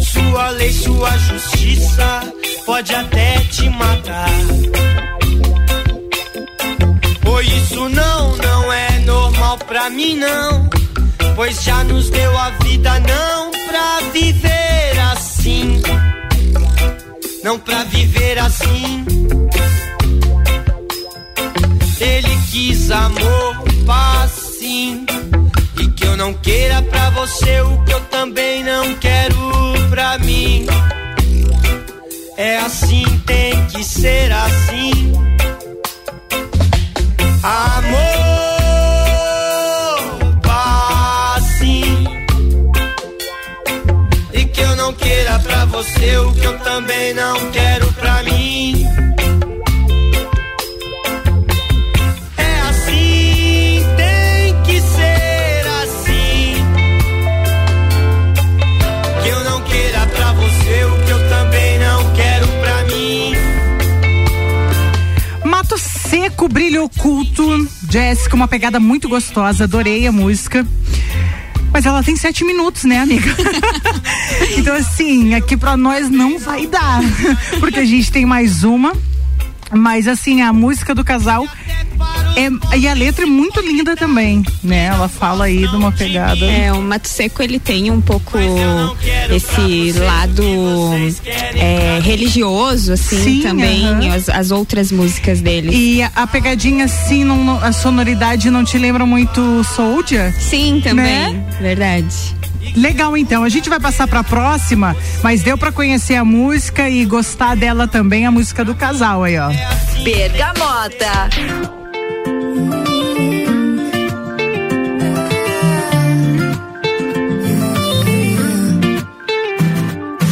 Sua 0.00 0.50
lei, 0.50 0.72
sua 0.72 1.10
justiça 1.16 2.32
pode 2.66 2.94
até 2.94 3.40
te 3.50 3.68
matar. 3.70 4.30
Pois 7.22 7.48
isso 7.48 7.88
não, 7.88 8.36
não 8.36 8.72
é 8.72 8.98
normal 9.00 9.58
pra 9.58 9.88
mim 9.90 10.16
não. 10.16 10.68
Pois 11.34 11.62
já 11.62 11.82
nos 11.84 12.10
deu 12.10 12.38
a 12.38 12.50
vida 12.62 13.00
não 13.00 13.50
pra 13.50 14.00
viver 14.12 15.00
assim. 15.12 15.82
Não 17.44 17.58
pra 17.58 17.84
viver 17.84 18.38
assim. 18.38 19.04
Ele 22.00 22.38
quis 22.50 22.90
amor, 22.90 23.62
paz, 23.84 24.30
sim. 24.58 25.04
E 25.78 25.88
que 25.88 26.06
eu 26.06 26.16
não 26.16 26.32
queira 26.32 26.80
pra 26.80 27.10
você 27.10 27.60
o 27.60 27.84
que 27.84 27.92
eu 27.92 28.00
também 28.06 28.64
não 28.64 28.94
quero 28.94 29.36
pra 29.90 30.18
mim. 30.20 30.64
É 32.38 32.56
assim, 32.60 33.04
tem 33.26 33.66
que 33.66 33.84
ser 33.84 34.32
assim. 34.32 35.12
Amor, 37.42 38.33
que 44.54 44.60
eu 44.60 44.76
não 44.76 44.92
queira 44.92 45.38
pra 45.40 45.64
você 45.64 46.16
o 46.18 46.32
que 46.32 46.44
eu 46.44 46.58
também 46.60 47.12
não 47.12 47.50
quero 47.50 47.92
pra 47.94 48.22
mim. 48.22 48.86
É 52.36 52.60
assim, 52.68 53.82
tem 53.96 54.62
que 54.62 54.80
ser 54.80 55.66
assim. 55.82 56.54
Que 59.22 59.28
eu 59.28 59.44
não 59.44 59.60
queira 59.62 60.06
pra 60.06 60.32
você 60.32 60.84
o 60.84 61.04
que 61.04 61.10
eu 61.10 61.28
também 61.28 61.78
não 61.80 62.14
quero 62.14 62.46
pra 62.46 62.84
mim. 62.84 63.32
Mato 65.44 65.76
Seco, 65.76 66.48
Brilho 66.48 66.84
Oculto, 66.84 67.68
Jéssica, 67.90 68.36
uma 68.36 68.46
pegada 68.46 68.78
muito 68.78 69.08
gostosa, 69.08 69.64
adorei 69.64 70.06
a 70.06 70.12
música. 70.12 70.64
Mas 71.74 71.84
ela 71.86 72.04
tem 72.04 72.14
sete 72.14 72.44
minutos, 72.44 72.84
né, 72.84 73.00
amiga? 73.00 73.28
então, 74.56 74.76
assim, 74.76 75.34
aqui 75.34 75.56
pra 75.56 75.76
nós 75.76 76.08
não 76.08 76.38
vai 76.38 76.68
dar. 76.68 77.00
Porque 77.58 77.80
a 77.80 77.84
gente 77.84 78.12
tem 78.12 78.24
mais 78.24 78.62
uma. 78.62 78.92
Mas, 79.74 80.06
assim, 80.08 80.40
a 80.42 80.52
música 80.52 80.94
do 80.94 81.04
casal 81.04 81.46
é. 82.36 82.76
E 82.76 82.88
a 82.88 82.94
letra 82.94 83.22
é 83.24 83.26
muito 83.26 83.60
linda 83.60 83.96
também, 83.96 84.42
né? 84.62 84.86
Ela 84.86 85.08
fala 85.08 85.44
aí 85.44 85.66
de 85.68 85.76
uma 85.76 85.92
pegada. 85.92 86.44
É, 86.44 86.72
o 86.72 86.82
Mato 86.82 87.06
Seco 87.08 87.42
ele 87.42 87.58
tem 87.60 87.90
um 87.90 88.00
pouco 88.00 88.36
esse 89.30 89.92
lado 90.00 90.42
é, 91.54 92.00
religioso, 92.02 92.92
assim, 92.92 93.22
Sim, 93.22 93.40
também, 93.42 93.86
aham. 93.86 94.14
as, 94.14 94.28
as 94.28 94.50
outras 94.50 94.90
músicas 94.90 95.40
dele. 95.40 95.70
E 95.74 96.02
a, 96.02 96.10
a 96.14 96.26
pegadinha, 96.26 96.86
assim, 96.86 97.24
não- 97.24 97.58
a 97.62 97.72
sonoridade 97.72 98.50
não 98.50 98.64
te 98.64 98.78
lembra 98.78 99.06
muito 99.06 99.62
Soldier? 99.64 100.34
Sim, 100.40 100.80
também. 100.82 101.04
Né? 101.32 101.44
Verdade. 101.60 102.34
Legal, 102.74 103.16
então. 103.16 103.44
A 103.44 103.48
gente 103.48 103.68
vai 103.68 103.78
passar 103.78 104.08
pra 104.08 104.24
próxima, 104.24 104.96
mas 105.22 105.42
deu 105.42 105.56
pra 105.56 105.70
conhecer 105.70 106.16
a 106.16 106.24
música 106.24 106.88
e 106.88 107.04
gostar 107.04 107.54
dela 107.54 107.86
também, 107.86 108.26
a 108.26 108.30
música 108.30 108.64
do 108.64 108.74
casal 108.74 109.22
aí, 109.24 109.38
ó. 109.38 109.50
Bergamota. 110.02 111.30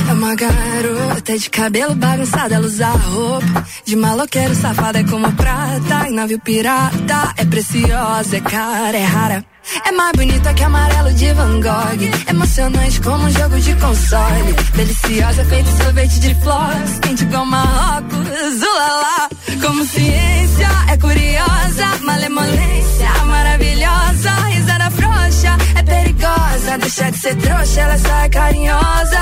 É 0.09 0.12
uma 0.12 0.34
garota 0.34 1.38
de 1.38 1.51
cabelo 1.51 1.95
bagunçado, 1.95 2.55
ela 2.55 2.66
usa 2.66 2.88
roupa 2.88 3.64
de 3.84 3.97
maloqueiro, 3.97 4.55
safada 4.55 5.01
é 5.01 5.05
como 5.05 5.30
prata, 5.32 6.09
em 6.09 6.14
navio 6.14 6.40
pirata, 6.40 7.34
é 7.36 7.45
preciosa, 7.45 8.36
é 8.36 8.40
cara, 8.40 8.97
é 8.97 9.05
rara. 9.05 9.52
É 9.85 9.93
mais 9.93 10.12
bonita 10.12 10.53
que 10.53 10.64
amarelo 10.64 11.12
de 11.14 11.33
Van 11.33 11.61
Gogh, 11.61 12.29
emocionante 12.29 13.01
como 13.01 13.25
um 13.25 13.31
jogo 13.31 13.59
de 13.59 13.75
console, 13.77 14.53
deliciosa 14.75 15.45
feito 15.47 15.68
sorvete 15.83 16.20
de 16.20 16.35
flores, 16.37 16.99
quente 17.01 17.23
igual 17.25 17.47
Marrocos, 17.47 18.62
ulala. 18.62 19.29
Como 19.61 19.85
ciência, 19.85 20.68
é 20.91 20.97
curiosa, 20.99 21.87
malemolência, 22.03 23.09
maravilhosa, 23.25 24.31
risada 24.51 24.91
frouxa, 24.91 25.57
é 25.75 25.83
perigosa, 25.83 26.79
deixa 26.79 27.11
de 27.11 27.18
ser 27.18 27.35
trouxa, 27.37 27.81
ela 27.81 27.99
só 27.99 28.14
é 28.16 28.29
carinhosa. 28.29 29.20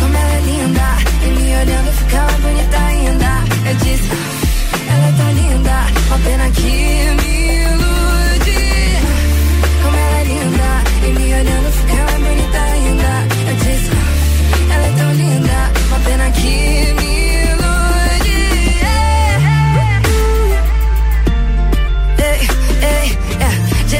Como 0.00 0.16
ela 0.16 0.32
é 0.32 0.40
linda, 0.40 0.96
e 1.22 1.26
me 1.26 1.56
olhando 1.56 1.92
fica 1.92 2.22
mais 2.22 2.40
bonita 2.40 2.78
ainda. 2.78 3.70
Eu 3.70 3.74
disse, 3.76 4.10
ela 4.88 5.06
é 5.06 5.12
tão 5.12 5.32
linda, 5.32 5.86
uma 6.08 6.18
pena 6.18 6.50
que 6.50 7.22
me 7.22 7.35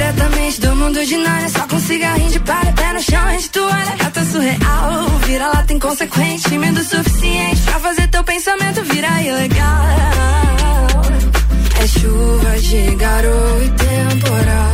diretamente 0.07 0.61
do 0.61 0.77
mundo 0.77 1.05
de 1.05 1.17
Narnia, 1.17 1.49
só 1.49 1.67
com 1.67 1.81
cigarrinho 1.81 2.31
de 2.31 2.39
palha, 2.41 2.73
pé 2.73 2.93
no 2.93 3.01
chão, 3.03 3.37
de 3.37 3.51
toalha, 3.51 3.97
gata 3.97 4.25
surreal, 4.25 5.09
vira 5.25 5.49
lá 5.49 5.65
tem 5.65 5.79
consequente, 5.81 6.57
medo 6.57 6.85
suficiente 6.85 7.61
pra 7.63 7.81
fazer 7.81 8.07
teu 8.09 8.23
pensamento 8.23 8.85
virar 8.85 9.21
ilegal. 9.23 9.87
É 11.81 11.87
chuva 11.89 12.59
de 12.61 12.95
garoto 12.95 13.65
e 13.65 13.71
temporal, 13.71 14.71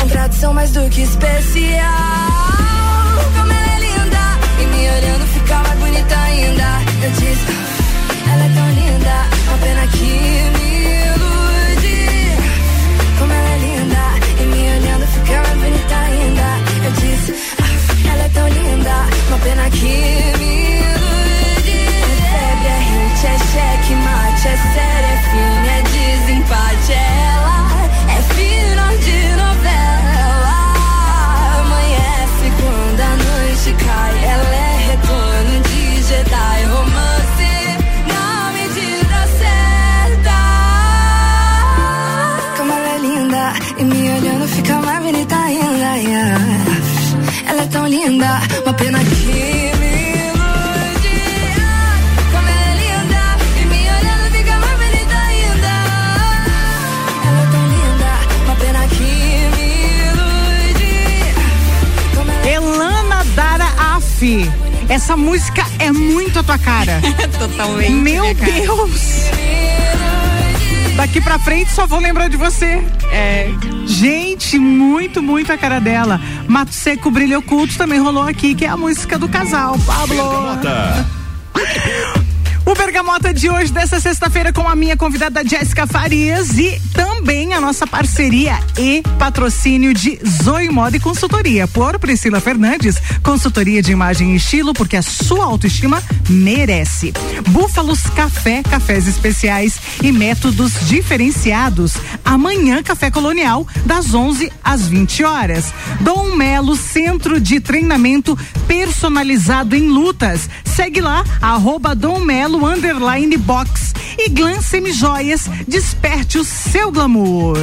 com 0.00 0.08
tradição 0.08 0.54
mais 0.54 0.70
do 0.70 0.88
que 0.90 1.02
especial. 1.02 2.73
Totalmente. 67.48 67.90
Meu 67.90 68.34
cara. 68.34 68.52
Deus! 68.52 69.30
Daqui 70.96 71.20
pra 71.20 71.38
frente 71.38 71.70
só 71.72 71.86
vou 71.86 71.98
lembrar 71.98 72.28
de 72.28 72.36
você. 72.36 72.82
É. 73.12 73.50
Gente, 73.84 74.58
muito, 74.58 75.22
muito 75.22 75.52
a 75.52 75.58
cara 75.58 75.78
dela. 75.78 76.20
Mato 76.48 76.72
Seco 76.72 77.10
Brilho 77.10 77.40
Oculto 77.40 77.76
também 77.76 77.98
rolou 77.98 78.22
aqui, 78.22 78.54
que 78.54 78.64
é 78.64 78.68
a 78.68 78.76
música 78.76 79.18
do 79.18 79.28
casal, 79.28 79.76
Pablo. 79.84 80.22
O 82.64 82.74
Bergamota 82.74 83.34
de 83.34 83.50
hoje, 83.50 83.70
dessa 83.70 84.00
sexta-feira, 84.00 84.50
com 84.50 84.66
a 84.66 84.74
minha 84.74 84.96
convidada 84.96 85.46
Jéssica 85.46 85.86
Farias 85.86 86.56
e 86.56 86.80
também 86.94 87.13
a 87.54 87.60
nossa 87.60 87.86
parceria 87.86 88.58
e 88.76 89.00
patrocínio 89.16 89.94
de 89.94 90.18
Zoe 90.42 90.68
Moda 90.68 90.96
e 90.96 91.00
Consultoria 91.00 91.68
por 91.68 92.00
Priscila 92.00 92.40
Fernandes, 92.40 92.96
consultoria 93.22 93.80
de 93.80 93.92
imagem 93.92 94.32
e 94.32 94.36
estilo, 94.36 94.74
porque 94.74 94.96
a 94.96 95.02
sua 95.02 95.44
autoestima 95.44 96.02
merece. 96.28 97.12
Búfalos 97.48 98.00
Café, 98.16 98.60
cafés 98.62 99.06
especiais 99.06 99.78
e 100.02 100.10
métodos 100.10 100.72
diferenciados. 100.88 101.94
Amanhã, 102.24 102.82
Café 102.82 103.08
Colonial, 103.08 103.66
das 103.86 104.12
11 104.12 104.50
às 104.62 104.88
20 104.88 105.22
horas. 105.22 105.72
Dom 106.00 106.34
Melo, 106.34 106.74
Centro 106.74 107.40
de 107.40 107.60
Treinamento 107.60 108.36
Personalizado 108.66 109.76
em 109.76 109.88
Lutas. 109.88 110.50
Segue 110.64 111.00
lá, 111.00 111.24
arroba 111.40 111.94
Dom 111.94 112.18
Melo, 112.18 112.66
underline 112.66 113.36
box. 113.36 113.83
E 114.18 114.28
Glam 114.28 114.60
Semijoias, 114.60 115.48
desperte 115.66 116.38
o 116.38 116.44
seu 116.44 116.90
glamour. 116.90 117.58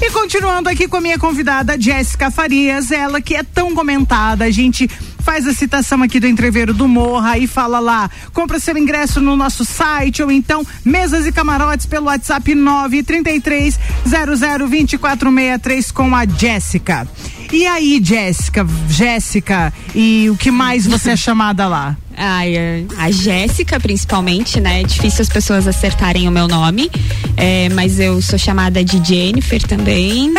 E 0.00 0.10
continuando 0.10 0.68
aqui 0.68 0.86
com 0.86 0.96
a 0.96 1.00
minha 1.00 1.18
convidada 1.18 1.80
Jéssica 1.80 2.30
Farias, 2.30 2.90
ela 2.90 3.20
que 3.20 3.34
é 3.34 3.42
tão 3.42 3.74
comentada, 3.74 4.44
a 4.44 4.50
gente 4.50 4.88
faz 5.28 5.46
a 5.46 5.52
citação 5.52 6.02
aqui 6.02 6.18
do 6.18 6.26
entreveiro 6.26 6.72
do 6.72 6.88
Morra 6.88 7.36
e 7.36 7.46
fala 7.46 7.80
lá, 7.80 8.10
compra 8.32 8.58
seu 8.58 8.78
ingresso 8.78 9.20
no 9.20 9.36
nosso 9.36 9.64
site 9.64 10.22
ou 10.22 10.30
então 10.30 10.64
mesas 10.84 11.26
e 11.26 11.32
camarotes 11.32 11.84
pelo 11.84 12.06
WhatsApp 12.06 12.54
933 12.54 13.78
002463 14.06 15.90
com 15.90 16.14
a 16.14 16.24
Jéssica. 16.24 17.06
E 17.52 17.66
aí, 17.66 18.00
Jéssica, 18.02 18.66
Jéssica, 18.88 19.72
e 19.94 20.28
o 20.30 20.36
que 20.36 20.50
mais 20.50 20.86
você 20.86 21.10
é 21.10 21.16
chamada 21.16 21.66
lá? 21.66 21.96
Ai, 22.20 22.56
é, 22.56 22.82
a 22.98 23.10
Jéssica, 23.12 23.78
principalmente, 23.78 24.60
né? 24.60 24.80
É 24.80 24.84
difícil 24.84 25.22
as 25.22 25.28
pessoas 25.28 25.68
acertarem 25.68 26.26
o 26.26 26.32
meu 26.32 26.48
nome. 26.48 26.90
é, 27.36 27.68
mas 27.70 28.00
eu 28.00 28.20
sou 28.20 28.36
chamada 28.38 28.82
de 28.84 29.00
Jennifer 29.06 29.62
também. 29.62 30.32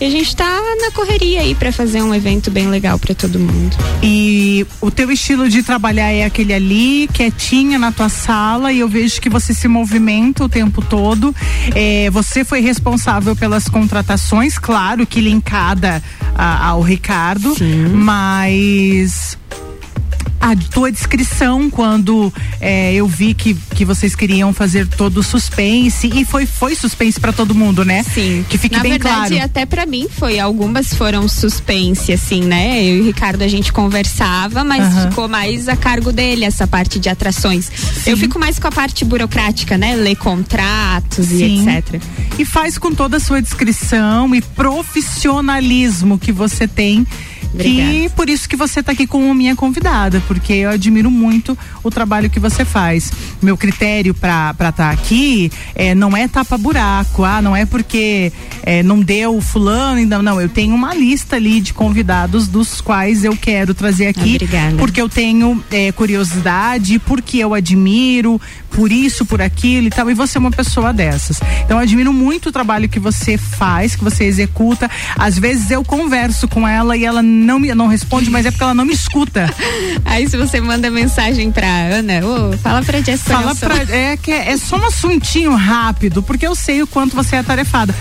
E 0.00 0.06
a 0.06 0.10
gente 0.10 0.34
tá 0.34 0.48
na 0.80 0.90
correria 0.92 1.42
aí 1.42 1.54
para 1.54 1.70
fazer 1.70 2.00
um 2.00 2.14
evento 2.14 2.50
bem 2.50 2.66
legal 2.68 2.98
para 2.98 3.14
todo 3.14 3.38
mundo. 3.38 3.76
E 4.02 4.66
o 4.80 4.90
teu 4.90 5.10
estilo 5.12 5.50
de 5.50 5.62
trabalhar 5.62 6.10
é 6.10 6.24
aquele 6.24 6.54
ali, 6.54 7.10
quietinha 7.12 7.78
na 7.78 7.92
tua 7.92 8.08
sala, 8.08 8.72
e 8.72 8.78
eu 8.80 8.88
vejo 8.88 9.20
que 9.20 9.28
você 9.28 9.52
se 9.52 9.68
movimenta 9.68 10.42
o 10.44 10.48
tempo 10.48 10.80
todo. 10.80 11.34
É, 11.74 12.08
você 12.10 12.42
foi 12.42 12.60
responsável 12.60 13.36
pelas 13.36 13.68
contratações, 13.68 14.56
claro 14.58 15.06
que 15.06 15.20
linkada 15.20 16.02
a- 16.34 16.68
ao 16.68 16.80
Ricardo, 16.80 17.54
mas 17.92 19.36
a 20.40 20.54
tua 20.54 20.90
descrição 20.90 21.68
quando 21.70 22.32
é, 22.60 22.94
eu 22.94 23.06
vi 23.06 23.34
que, 23.34 23.54
que 23.54 23.84
vocês 23.84 24.14
queriam 24.14 24.52
fazer 24.52 24.86
todo 24.86 25.22
suspense 25.22 26.10
e 26.14 26.24
foi 26.24 26.46
foi 26.46 26.74
suspense 26.74 27.18
pra 27.18 27.32
todo 27.32 27.54
mundo, 27.54 27.84
né? 27.84 28.02
Sim. 28.02 28.44
Que 28.48 28.58
fique 28.58 28.76
Na 28.76 28.82
bem 28.82 28.92
verdade, 28.92 29.34
claro. 29.34 29.44
até 29.44 29.66
pra 29.66 29.86
mim 29.86 30.06
foi, 30.10 30.38
algumas 30.38 30.94
foram 30.94 31.28
suspense, 31.28 32.12
assim, 32.12 32.42
né? 32.42 32.82
Eu 32.84 32.98
e 32.98 33.00
o 33.00 33.04
Ricardo 33.04 33.42
a 33.42 33.48
gente 33.48 33.72
conversava, 33.72 34.64
mas 34.64 35.04
ficou 35.04 35.28
mais 35.28 35.68
a 35.68 35.76
cargo 35.76 36.12
dele 36.12 36.44
essa 36.44 36.66
parte 36.66 36.98
de 36.98 37.08
atrações. 37.08 37.70
Eu 38.06 38.16
fico 38.16 38.38
mais 38.38 38.58
com 38.58 38.68
a 38.68 38.72
parte 38.72 39.04
burocrática, 39.04 39.76
né? 39.76 39.96
Ler 39.96 40.16
contratos 40.16 41.26
Sim. 41.26 41.64
e 41.66 41.68
etc. 41.68 42.02
E 42.38 42.44
faz 42.44 42.78
com 42.78 42.94
toda 42.94 43.16
a 43.16 43.20
sua 43.20 43.42
descrição 43.42 44.34
e 44.34 44.40
profissionalismo 44.40 46.18
que 46.18 46.32
você 46.32 46.66
tem. 46.66 47.06
Que 47.56 48.10
por 48.14 48.28
isso 48.28 48.48
que 48.48 48.56
você 48.56 48.80
está 48.80 48.92
aqui 48.92 49.06
como 49.06 49.32
minha 49.34 49.56
convidada, 49.56 50.22
porque 50.26 50.52
eu 50.52 50.70
admiro 50.70 51.10
muito 51.10 51.56
o 51.82 51.90
trabalho 51.90 52.28
que 52.28 52.38
você 52.38 52.64
faz. 52.64 53.10
Meu 53.40 53.56
critério 53.56 54.14
para 54.14 54.54
estar 54.68 54.90
aqui 54.90 55.50
é, 55.74 55.94
não 55.94 56.16
é 56.16 56.28
tapa 56.28 56.58
buraco, 56.58 57.24
ah, 57.24 57.40
não 57.40 57.56
é 57.56 57.64
porque 57.64 58.32
é, 58.62 58.82
não 58.82 59.00
deu 59.00 59.40
fulano, 59.40 59.98
ainda 59.98 60.22
não. 60.22 60.40
Eu 60.40 60.48
tenho 60.48 60.74
uma 60.74 60.94
lista 60.94 61.36
ali 61.36 61.60
de 61.60 61.72
convidados 61.72 62.48
dos 62.48 62.80
quais 62.80 63.24
eu 63.24 63.36
quero 63.36 63.74
trazer 63.74 64.08
aqui, 64.08 64.34
Obrigada. 64.34 64.76
porque 64.76 65.00
eu 65.00 65.08
tenho 65.08 65.62
é, 65.70 65.90
curiosidade, 65.92 66.98
porque 66.98 67.38
eu 67.38 67.54
admiro, 67.54 68.40
por 68.70 68.92
isso, 68.92 69.24
por 69.24 69.40
aquilo 69.40 69.86
e 69.86 69.90
tal. 69.90 70.10
E 70.10 70.14
você 70.14 70.38
é 70.38 70.40
uma 70.40 70.50
pessoa 70.50 70.92
dessas. 70.92 71.40
Então 71.64 71.76
eu 71.78 71.82
admiro 71.82 72.12
muito 72.12 72.48
o 72.50 72.52
trabalho 72.52 72.88
que 72.88 73.00
você 73.00 73.36
faz, 73.36 73.96
que 73.96 74.04
você 74.04 74.24
executa. 74.24 74.90
Às 75.16 75.38
vezes 75.38 75.70
eu 75.70 75.84
converso 75.84 76.46
com 76.48 76.66
ela 76.66 76.96
e 76.96 77.04
ela 77.04 77.22
não 77.38 77.58
me 77.58 77.74
não 77.74 77.86
responde, 77.86 78.30
mas 78.30 78.46
é 78.46 78.50
porque 78.50 78.62
ela 78.62 78.74
não 78.74 78.84
me 78.84 78.92
escuta. 78.92 79.52
Aí 80.04 80.28
se 80.28 80.36
você 80.36 80.60
manda 80.60 80.90
mensagem 80.90 81.50
pra 81.50 81.66
Ana, 81.66 82.20
fala 82.62 82.82
pra 82.82 83.00
Jessica. 83.00 83.34
Fala 83.34 83.54
pra, 83.54 83.76
é 83.94 84.16
que 84.16 84.30
é, 84.30 84.50
é 84.50 84.56
só 84.56 84.76
um 84.76 84.86
assuntinho 84.86 85.54
rápido, 85.54 86.22
porque 86.22 86.46
eu 86.46 86.54
sei 86.54 86.82
o 86.82 86.86
quanto 86.86 87.14
você 87.14 87.36
é 87.36 87.38
atarefada. 87.38 87.94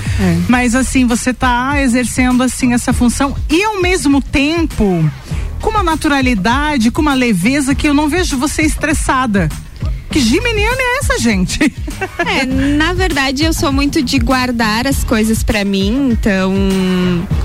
Mas 0.48 0.76
assim, 0.76 1.06
você 1.06 1.34
tá 1.34 1.82
exercendo 1.82 2.44
assim 2.44 2.74
essa 2.74 2.92
função 2.92 3.36
e 3.50 3.64
ao 3.64 3.82
mesmo 3.82 4.22
tempo 4.22 5.10
com 5.62 5.70
uma 5.70 5.84
naturalidade, 5.84 6.92
com 6.92 7.02
uma 7.02 7.14
leveza 7.14 7.74
que 7.76 7.88
eu 7.88 7.94
não 7.94 8.10
vejo 8.10 8.38
você 8.38 8.62
estressada. 8.62 9.50
Que 10.10 10.20
geminiana 10.22 10.78
é 10.80 10.98
essa, 11.00 11.20
gente? 11.20 11.60
É, 12.26 12.46
na 12.46 12.94
verdade, 12.94 13.44
eu 13.44 13.54
sou 13.54 13.72
muito 13.72 14.02
de 14.02 14.18
guardar 14.20 14.88
as 14.88 15.04
coisas 15.04 15.44
pra 15.44 15.66
mim, 15.66 16.10
então, 16.12 16.54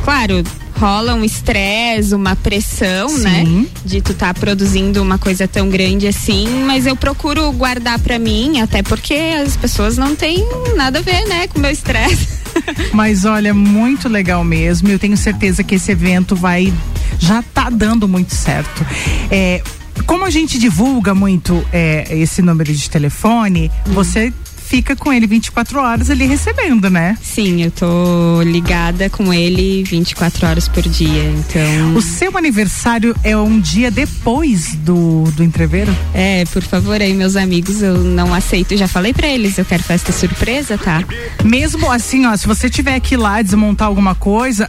claro, 0.04 0.44
rola 0.82 1.14
um 1.14 1.22
estresse, 1.22 2.12
uma 2.12 2.34
pressão, 2.34 3.16
né? 3.18 3.66
De 3.84 4.02
tu 4.02 4.12
tá 4.14 4.34
produzindo 4.34 5.00
uma 5.00 5.16
coisa 5.16 5.46
tão 5.46 5.68
grande 5.68 6.08
assim, 6.08 6.64
mas 6.66 6.88
eu 6.88 6.96
procuro 6.96 7.52
guardar 7.52 8.00
pra 8.00 8.18
mim, 8.18 8.60
até 8.60 8.82
porque 8.82 9.14
as 9.14 9.56
pessoas 9.56 9.96
não 9.96 10.16
têm 10.16 10.44
nada 10.74 10.98
a 10.98 11.02
ver, 11.02 11.24
né, 11.28 11.46
com 11.46 11.60
o 11.60 11.62
meu 11.62 11.70
estresse. 11.70 12.42
Mas 12.92 13.24
olha, 13.24 13.54
muito 13.54 14.10
legal 14.10 14.44
mesmo. 14.44 14.88
Eu 14.88 14.98
tenho 14.98 15.16
certeza 15.16 15.64
que 15.64 15.76
esse 15.76 15.90
evento 15.90 16.36
vai 16.36 16.70
já 17.18 17.42
tá 17.42 17.70
dando 17.70 18.06
muito 18.06 18.34
certo. 18.34 18.84
É, 19.30 19.62
como 20.04 20.24
a 20.24 20.30
gente 20.30 20.58
divulga 20.58 21.14
muito 21.14 21.64
é, 21.72 22.06
esse 22.10 22.42
número 22.42 22.70
de 22.74 22.90
telefone, 22.90 23.70
você 23.86 24.32
fica 24.72 24.96
com 24.96 25.12
ele 25.12 25.26
24 25.26 25.78
horas 25.78 26.08
ali 26.08 26.24
recebendo, 26.24 26.88
né? 26.88 27.14
Sim, 27.20 27.62
eu 27.62 27.70
tô 27.70 28.40
ligada 28.40 29.10
com 29.10 29.30
ele 29.30 29.84
24 29.84 30.46
horas 30.46 30.66
por 30.66 30.82
dia, 30.82 31.24
então. 31.30 31.94
O 31.94 32.00
seu 32.00 32.38
aniversário 32.38 33.14
é 33.22 33.36
um 33.36 33.60
dia 33.60 33.90
depois 33.90 34.74
do, 34.76 35.24
do 35.32 35.44
entreveiro? 35.44 35.94
É, 36.14 36.46
por 36.46 36.62
favor, 36.62 37.02
aí, 37.02 37.12
meus 37.12 37.36
amigos, 37.36 37.82
eu 37.82 37.98
não 37.98 38.32
aceito. 38.32 38.74
Já 38.74 38.88
falei 38.88 39.12
pra 39.12 39.26
eles, 39.26 39.58
eu 39.58 39.64
quero 39.66 39.82
festa 39.82 40.10
surpresa, 40.10 40.78
tá? 40.78 41.04
Mesmo 41.44 41.92
assim, 41.92 42.24
ó, 42.24 42.34
se 42.34 42.46
você 42.46 42.70
tiver 42.70 42.98
que 43.00 43.12
ir 43.12 43.18
lá 43.18 43.42
desmontar 43.42 43.88
alguma 43.88 44.14
coisa, 44.14 44.66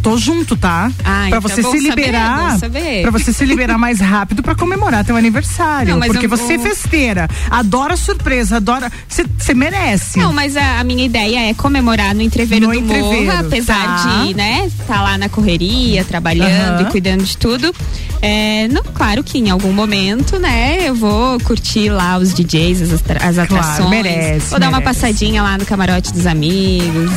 tô 0.00 0.16
junto, 0.16 0.56
tá? 0.56 0.90
Ah, 1.04 1.26
pra 1.28 1.28
então 1.28 1.40
você 1.42 1.62
se 1.62 1.78
liberar. 1.78 2.58
saber. 2.58 3.02
Pra 3.02 3.10
você 3.10 3.34
se 3.34 3.44
liberar 3.44 3.76
mais 3.76 4.00
rápido 4.00 4.42
pra 4.42 4.54
comemorar 4.54 5.04
teu 5.04 5.14
aniversário. 5.14 5.94
Não, 5.94 6.06
porque 6.06 6.26
você 6.26 6.54
é 6.54 6.58
festeira, 6.58 7.28
adora 7.50 7.98
surpresa, 7.98 8.56
adora. 8.56 8.90
Você 9.06 9.26
merece. 9.54 10.18
Não, 10.18 10.32
mas 10.32 10.56
a, 10.56 10.80
a 10.80 10.84
minha 10.84 11.04
ideia 11.04 11.50
é 11.50 11.54
comemorar 11.54 12.14
no 12.14 12.22
entreveiro 12.22 12.66
No 12.66 12.72
do 12.72 12.78
entreveiro, 12.78 13.24
Morro, 13.26 13.46
apesar 13.46 13.84
tá. 14.02 14.24
de, 14.24 14.34
né, 14.34 14.70
tá 14.86 15.02
lá 15.02 15.18
na 15.18 15.28
correria, 15.28 16.04
trabalhando 16.04 16.80
Aham. 16.80 16.88
e 16.88 16.90
cuidando 16.90 17.24
de 17.24 17.36
tudo. 17.36 17.74
É, 18.20 18.68
não, 18.68 18.82
claro 18.84 19.24
que 19.24 19.38
em 19.38 19.50
algum 19.50 19.72
momento, 19.72 20.38
né, 20.38 20.78
eu 20.88 20.94
vou 20.94 21.40
curtir 21.40 21.88
lá 21.90 22.16
os 22.18 22.32
DJs, 22.32 22.82
as, 22.82 22.92
as 23.20 23.38
atrações. 23.38 23.90
merece, 23.90 24.50
Vou 24.50 24.60
dar 24.60 24.68
uma 24.68 24.78
merece. 24.78 25.00
passadinha 25.00 25.42
lá 25.42 25.58
no 25.58 25.66
camarote 25.66 26.12
dos 26.12 26.26
amigos. 26.26 27.10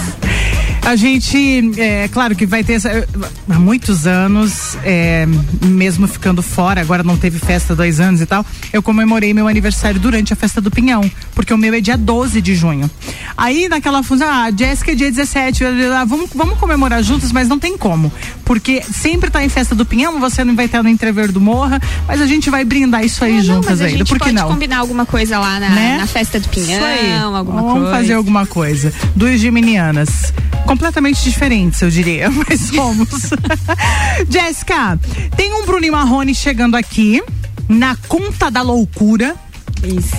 A 0.85 0.95
gente, 0.95 1.71
é 1.81 2.07
claro 2.07 2.35
que 2.35 2.45
vai 2.45 2.63
ter 2.63 2.73
essa- 2.73 3.07
há 3.49 3.57
muitos 3.59 4.05
anos, 4.05 4.77
é, 4.83 5.27
mesmo 5.63 6.07
ficando 6.07 6.43
fora, 6.43 6.79
agora 6.79 7.01
não 7.01 7.17
teve 7.17 7.39
festa 7.39 7.75
dois 7.75 7.99
anos 7.99 8.21
e 8.21 8.25
tal, 8.27 8.45
eu 8.71 8.83
comemorei 8.83 9.33
meu 9.33 9.47
aniversário 9.47 9.99
durante 9.99 10.31
a 10.31 10.35
festa 10.35 10.61
do 10.61 10.69
Pinhão, 10.69 11.01
porque 11.33 11.51
o 11.51 11.57
meu 11.57 11.73
é 11.73 11.81
dia 11.81 11.97
12 11.97 12.39
de 12.39 12.53
junho. 12.53 12.89
Aí 13.35 13.67
naquela 13.67 14.03
função, 14.03 14.27
ah, 14.29 14.51
Jéssica 14.55 14.91
é 14.91 14.95
dia 14.95 15.09
17, 15.11 15.63
ah, 15.65 16.05
vamos, 16.05 16.29
vamos 16.35 16.59
comemorar 16.59 17.01
juntos, 17.01 17.31
mas 17.31 17.47
não 17.47 17.57
tem 17.57 17.75
como, 17.75 18.13
porque 18.45 18.83
sempre 18.83 19.31
tá 19.31 19.43
em 19.43 19.49
festa 19.49 19.73
do 19.73 19.87
Pinhão, 19.87 20.19
você 20.19 20.43
não 20.43 20.55
vai 20.55 20.65
estar 20.65 20.83
no 20.83 20.89
entrever 20.89 21.31
do 21.31 21.41
Morra, 21.41 21.81
mas 22.07 22.21
a 22.21 22.27
gente 22.27 22.47
vai 22.51 22.63
brindar 22.63 23.03
isso 23.03 23.25
aí 23.25 23.37
não, 23.37 23.41
juntas 23.43 23.81
ainda, 23.81 24.05
por 24.05 24.19
que 24.19 24.25
pode 24.25 24.35
não? 24.35 24.47
combinar 24.49 24.77
alguma 24.77 25.05
coisa 25.05 25.39
lá 25.39 25.59
na, 25.59 25.69
Né? 25.69 25.97
na 25.97 26.05
festa 26.05 26.39
do. 26.39 26.47
Pinhão, 26.49 27.35
alguma 27.35 27.59
Vamos 27.61 27.73
coisa. 27.79 27.91
fazer 27.91 28.13
alguma 28.13 28.45
coisa. 28.45 28.93
Duas 29.15 29.39
geminianas. 29.41 30.31
Completamente 30.75 31.23
diferentes, 31.23 31.81
eu 31.81 31.89
diria, 31.89 32.27
mas 32.35 32.59
somos. 32.59 33.07
Jéssica, 34.29 34.99
tem 35.37 35.53
um 35.53 35.65
Bruno 35.65 35.89
Marrone 35.89 36.35
chegando 36.35 36.75
aqui 36.75 37.23
na 37.69 37.95
conta 38.09 38.51
da 38.51 38.61
loucura. 38.61 39.37
Isso. 39.81 40.13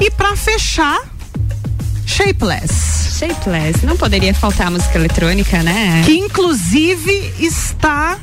E 0.00 0.10
pra 0.10 0.34
fechar, 0.34 0.98
Shapeless. 2.04 3.16
Shapeless. 3.16 3.86
Não 3.86 3.96
poderia 3.96 4.34
faltar 4.34 4.66
a 4.66 4.70
música 4.72 4.98
eletrônica, 4.98 5.62
né? 5.62 6.02
Que 6.04 6.18
inclusive 6.18 7.32
está 7.38 8.18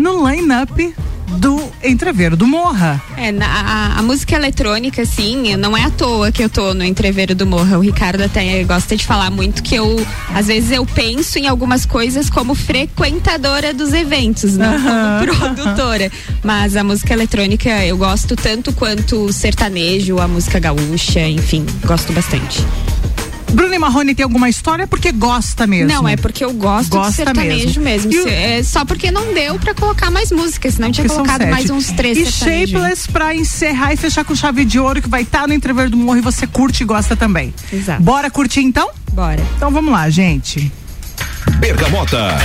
no 0.00 0.26
line-up 0.28 0.94
do 1.36 1.62
Entreveiro 1.84 2.36
do 2.36 2.46
Morra. 2.46 3.00
É, 3.16 3.30
na- 3.30 3.46
a, 3.46 3.98
a 3.98 4.02
música 4.02 4.34
eletrônica, 4.34 5.02
assim, 5.02 5.54
não 5.56 5.76
é 5.76 5.84
à 5.84 5.90
toa 5.90 6.32
que 6.32 6.42
eu 6.42 6.48
tô 6.48 6.72
no 6.74 6.82
entreveiro 6.82 7.34
do 7.34 7.46
Morra. 7.46 7.76
O 7.78 7.82
Ricardo 7.82 8.22
até 8.22 8.64
gosta 8.64 8.96
de 8.96 9.06
falar 9.06 9.30
muito 9.30 9.62
que 9.62 9.74
eu, 9.76 10.04
às 10.34 10.46
vezes, 10.48 10.70
eu 10.72 10.84
penso 10.86 11.38
em 11.38 11.46
algumas 11.46 11.84
coisas 11.86 12.28
como 12.30 12.54
frequentadora 12.54 13.72
dos 13.74 13.92
eventos, 13.92 14.56
não 14.56 14.72
como 14.72 15.36
produtora. 15.36 16.10
Mas 16.42 16.74
a 16.76 16.82
música 16.82 17.12
eletrônica 17.12 17.68
eu 17.84 17.96
gosto 17.96 18.34
tanto 18.34 18.72
quanto 18.72 19.26
o 19.26 19.32
sertanejo, 19.32 20.18
a 20.18 20.26
música 20.26 20.58
gaúcha, 20.58 21.20
enfim, 21.28 21.64
gosto 21.84 22.12
bastante. 22.12 22.64
Bruno 23.52 23.78
Marrone 23.80 24.14
tem 24.14 24.22
alguma 24.24 24.48
história 24.48 24.86
porque 24.86 25.10
gosta 25.12 25.66
mesmo. 25.66 25.88
Não, 25.92 26.06
é 26.08 26.16
porque 26.16 26.44
eu 26.44 26.52
gosto 26.52 26.90
Gosta 26.90 27.10
de 27.10 27.16
sertanejo 27.16 27.80
mesmo. 27.80 28.10
mesmo. 28.10 28.12
E 28.12 28.20
o- 28.20 28.28
É 28.28 28.62
só 28.62 28.84
porque 28.84 29.10
não 29.10 29.32
deu 29.34 29.58
pra 29.58 29.74
colocar 29.74 30.10
mais 30.10 30.30
músicas, 30.30 30.74
senão 30.74 30.90
tinha 30.92 31.06
colocado 31.08 31.40
sete. 31.42 31.50
mais 31.50 31.70
uns 31.70 31.86
três 31.92 32.16
E 32.18 32.26
sertanejos. 32.30 32.70
Shapeless 32.70 33.08
pra 33.10 33.34
encerrar 33.34 33.92
e 33.92 33.96
fechar 33.96 34.24
com 34.24 34.34
chave 34.34 34.64
de 34.64 34.78
ouro 34.78 35.02
que 35.02 35.08
vai 35.08 35.22
estar 35.22 35.46
no 35.48 35.54
Entrever 35.54 35.88
do 35.90 35.96
Morro 35.96 36.18
e 36.18 36.22
você 36.22 36.46
curte 36.46 36.82
e 36.82 36.86
gosta 36.86 37.16
também. 37.16 37.52
Exato. 37.72 38.02
Bora 38.02 38.30
curtir 38.30 38.60
então? 38.60 38.90
Bora. 39.12 39.42
Então 39.56 39.70
vamos 39.70 39.92
lá, 39.92 40.08
gente. 40.08 40.70
Bergamota. 41.58 42.38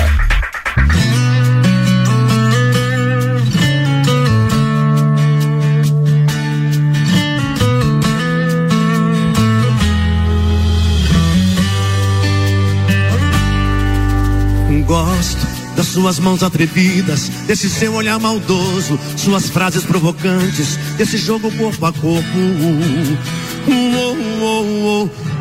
Gosto 14.86 15.48
das 15.76 15.88
suas 15.88 16.20
mãos 16.20 16.42
atrevidas, 16.42 17.30
desse 17.48 17.70
seu 17.70 17.94
olhar 17.94 18.20
maldoso, 18.20 18.98
suas 19.18 19.50
frases 19.50 19.84
provocantes, 19.84 20.78
desse 20.98 21.18
jogo 21.18 21.52
corpo 21.52 21.86
a 21.86 21.92
corpo. 21.92 22.38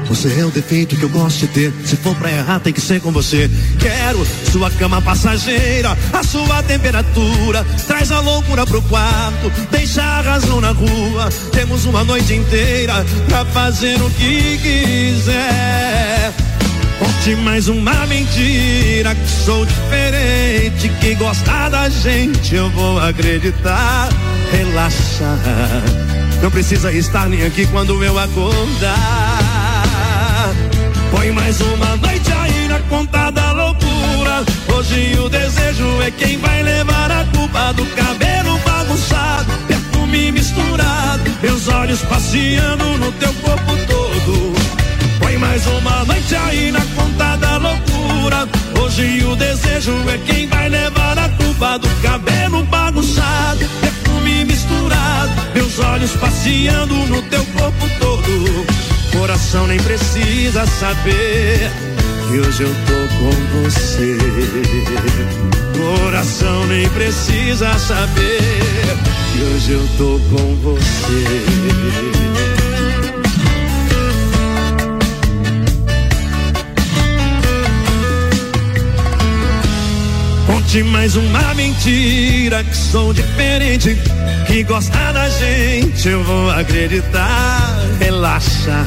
Você 0.08 0.40
é 0.40 0.44
o 0.44 0.50
defeito 0.50 0.96
que 0.96 1.02
eu 1.02 1.08
gosto 1.08 1.40
de 1.40 1.48
ter. 1.48 1.72
Se 1.84 1.96
for 1.96 2.14
pra 2.16 2.30
errar, 2.30 2.60
tem 2.60 2.72
que 2.72 2.80
ser 2.80 3.00
com 3.00 3.10
você. 3.10 3.50
Quero 3.78 4.26
sua 4.50 4.70
cama 4.70 5.00
passageira, 5.00 5.96
a 6.12 6.22
sua 6.22 6.62
temperatura. 6.62 7.64
Traz 7.86 8.10
a 8.10 8.20
loucura 8.20 8.66
pro 8.66 8.82
quarto, 8.82 9.50
deixa 9.70 10.02
a 10.02 10.20
razão 10.20 10.60
na 10.60 10.70
rua. 10.70 11.28
Temos 11.52 11.84
uma 11.84 12.04
noite 12.04 12.34
inteira 12.34 13.04
pra 13.28 13.44
fazer 13.46 14.00
o 14.00 14.10
que 14.10 14.58
quiser. 14.58 16.43
Conte 17.24 17.36
mais 17.36 17.68
uma 17.68 18.04
mentira 18.06 19.14
que 19.14 19.28
sou 19.46 19.64
diferente, 19.64 20.90
que 21.00 21.14
gosta 21.14 21.70
da 21.70 21.88
gente 21.88 22.54
eu 22.54 22.68
vou 22.68 22.98
acreditar. 22.98 24.10
Relaxa, 24.52 25.38
não 26.42 26.50
precisa 26.50 26.92
estar 26.92 27.26
nem 27.30 27.46
aqui 27.46 27.66
quando 27.68 28.04
eu 28.04 28.18
acordar. 28.18 29.40
Põe 31.10 31.32
mais 31.32 31.58
uma 31.62 31.96
noite 31.96 32.30
aí 32.30 32.68
na 32.68 32.78
conta 32.90 33.30
da 33.30 33.52
loucura. 33.52 34.44
Hoje 34.76 35.18
o 35.18 35.26
desejo 35.30 36.02
é 36.02 36.10
quem 36.10 36.36
vai 36.36 36.62
levar 36.62 37.10
a 37.10 37.24
culpa 37.34 37.72
do 37.72 37.86
cabelo 37.86 38.58
bagunçado, 38.58 39.50
perfume 39.66 40.30
misturado, 40.30 41.22
meus 41.40 41.68
olhos 41.68 42.02
passeando 42.02 42.84
no 42.98 43.10
teu 43.12 43.32
corpo 43.32 43.76
todo. 43.86 44.03
Põe 45.20 45.36
mais 45.38 45.66
uma 45.66 46.04
noite 46.04 46.34
aí 46.34 46.72
na 46.72 46.80
conta 46.96 47.36
da 47.36 47.58
loucura. 47.58 48.48
Hoje 48.80 49.22
o 49.24 49.36
desejo 49.36 49.92
é 50.08 50.18
quem 50.18 50.46
vai 50.46 50.68
levar 50.68 51.18
a 51.18 51.28
culpa 51.30 51.78
do 51.78 51.88
cabelo 52.02 52.62
bagunçado, 52.64 53.66
perfume 53.80 54.44
misturado, 54.44 55.32
meus 55.54 55.78
olhos 55.78 56.14
passeando 56.16 56.94
no 56.94 57.22
teu 57.22 57.44
corpo 57.46 57.88
todo. 57.98 58.66
Coração 59.18 59.66
nem 59.66 59.80
precisa 59.80 60.66
saber 60.66 61.70
que 62.28 62.38
hoje 62.40 62.62
eu 62.62 62.74
tô 62.86 63.08
com 63.18 63.30
você. 63.62 64.18
Coração 65.78 66.66
nem 66.66 66.86
precisa 66.90 67.78
saber 67.78 68.42
que 69.32 69.42
hoje 69.42 69.72
eu 69.72 69.88
tô 69.96 70.20
com 70.30 70.54
você. 70.56 71.24
Conte 80.74 80.90
mais 80.90 81.14
uma 81.14 81.54
mentira 81.54 82.64
que 82.64 82.76
sou 82.76 83.14
diferente, 83.14 83.96
que 84.48 84.64
gosta 84.64 85.12
da 85.12 85.28
gente, 85.28 86.08
eu 86.08 86.24
vou 86.24 86.50
acreditar. 86.50 87.78
Relaxa, 88.00 88.84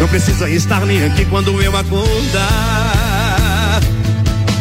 não 0.00 0.08
precisa 0.08 0.48
estar 0.48 0.86
nem 0.86 1.04
aqui 1.04 1.26
quando 1.26 1.60
eu 1.60 1.76
acordar. 1.76 2.48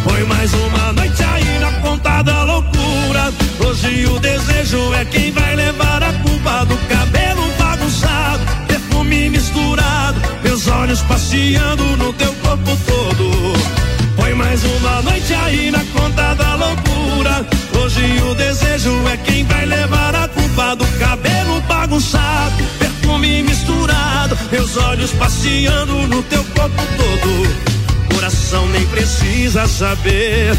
Põe 0.04 0.24
mais 0.26 0.54
uma 0.54 0.92
noite 0.92 1.24
aí 1.24 1.60
na 1.60 1.72
conta 1.80 2.22
da 2.22 2.44
loucura. 2.44 3.32
Hoje 3.66 4.06
o 4.08 4.20
desejo 4.20 4.94
é 4.96 5.06
quem 5.06 5.32
vai 5.32 5.56
levar 5.56 6.04
a 6.04 6.12
culpa 6.12 6.66
do 6.66 6.76
cabelo 6.90 7.50
bagunçado, 7.58 8.44
perfume 8.68 9.30
misturado, 9.30 10.20
meus 10.44 10.68
olhos 10.68 11.02
passeando 11.04 11.96
no 11.96 12.12
teu 12.12 12.34
corpo 12.44 12.78
todo. 12.86 13.79
Põe 14.20 14.34
mais 14.34 14.62
uma 14.66 15.02
noite 15.02 15.34
aí 15.34 15.72
na 15.72 15.84
conta 15.94 16.34
da 16.34 16.56
loucura. 16.56 17.46
Hoje 17.82 18.22
o 18.22 18.36
desejo 18.36 18.92
é 19.08 19.18
quem 19.18 19.46
vai 19.46 19.66
levar 19.66 20.14
a 20.14 20.28
culpa 20.28 20.76
do 20.76 20.86
cabelo 21.00 21.62
bagunçado, 21.62 22.64
perfume 22.78 23.44
misturado, 23.44 24.38
meus 24.52 24.76
olhos 24.76 25.12
passeando 25.14 25.94
no 26.08 26.22
teu 26.24 26.44
corpo 26.44 26.84
todo. 26.98 28.14
Coração 28.14 28.68
nem 28.68 28.86
precisa 28.88 29.66
saber 29.68 30.54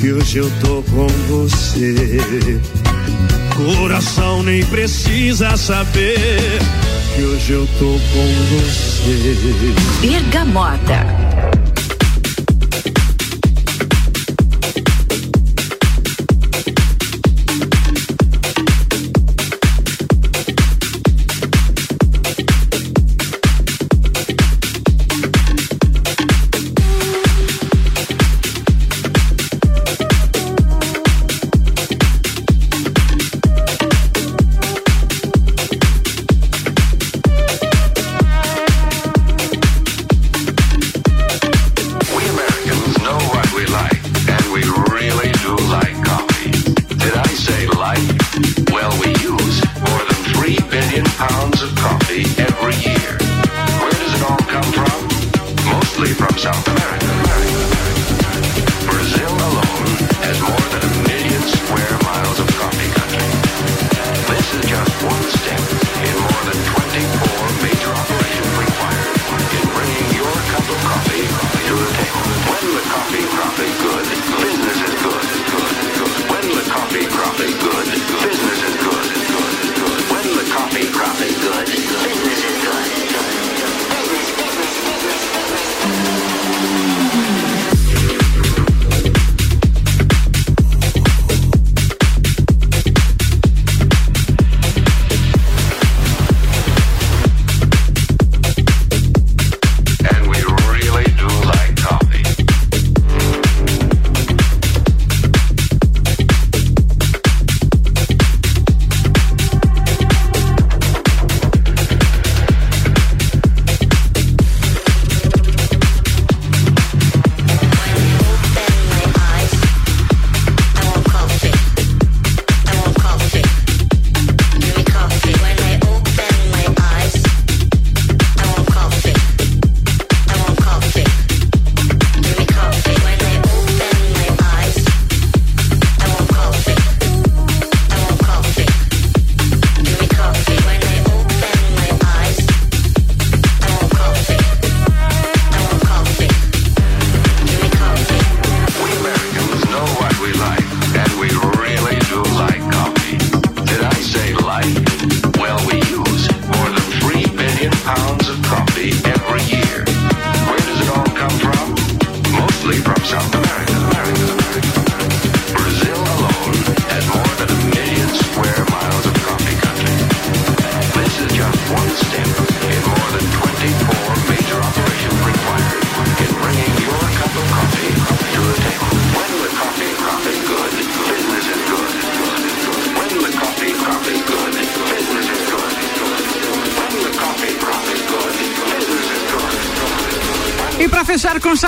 que 0.00 0.12
hoje 0.12 0.38
eu 0.38 0.50
tô 0.60 0.82
com 0.90 1.06
você. 1.28 2.60
Coração 3.54 4.42
nem 4.42 4.64
precisa 4.66 5.56
saber 5.56 6.58
que 7.14 7.22
hoje 7.22 7.52
eu 7.52 7.68
tô 7.78 7.86
com 7.86 8.28
você. 8.50 9.74
Bergamota. 10.00 11.27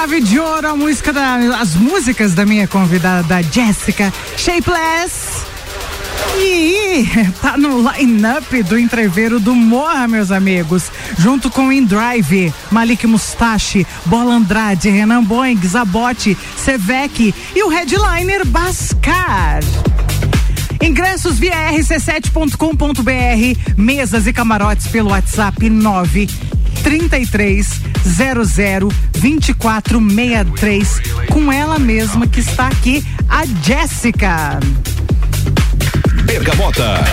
Chave 0.01 0.21
de 0.23 0.41
ouro, 0.41 0.67
a 0.67 0.75
música 0.75 1.13
da, 1.13 1.37
as 1.61 1.75
músicas 1.75 2.33
da 2.33 2.47
minha 2.47 2.67
convidada 2.67 3.43
Jéssica 3.43 4.11
Shapeless. 4.35 5.45
E 6.39 7.05
tá 7.43 7.59
no 7.59 7.87
line-up 7.93 8.63
do 8.63 8.79
entreveiro 8.79 9.39
do 9.39 9.55
Morra, 9.55 10.09
meus 10.09 10.31
amigos. 10.31 10.91
Junto 11.19 11.51
com 11.51 11.71
Indrive, 11.71 12.51
Malik 12.71 13.07
Mustache, 13.07 13.87
Bola 14.07 14.37
Andrade, 14.37 14.89
Renan 14.89 15.23
Boing, 15.23 15.61
Zabote, 15.67 16.35
Sevec 16.57 17.35
e 17.55 17.63
o 17.63 17.69
headliner 17.69 18.47
Bascar. 18.47 19.61
Ingressos 20.81 21.39
via 21.39 21.73
rc7.com.br, 21.73 23.75
mesas 23.77 24.27
e 24.27 24.33
camarotes 24.33 24.87
pelo 24.87 25.11
WhatsApp 25.11 25.69
9 25.69 26.27
33 26.83 27.90
00 28.05 28.89
2463 29.19 31.01
com 31.31 31.53
ela 31.53 31.79
mesma 31.79 32.27
que 32.27 32.41
está 32.41 32.69
aqui, 32.69 33.05
a 33.29 33.45
Jéssica. 33.63 34.61
Bergamota. 36.25 37.05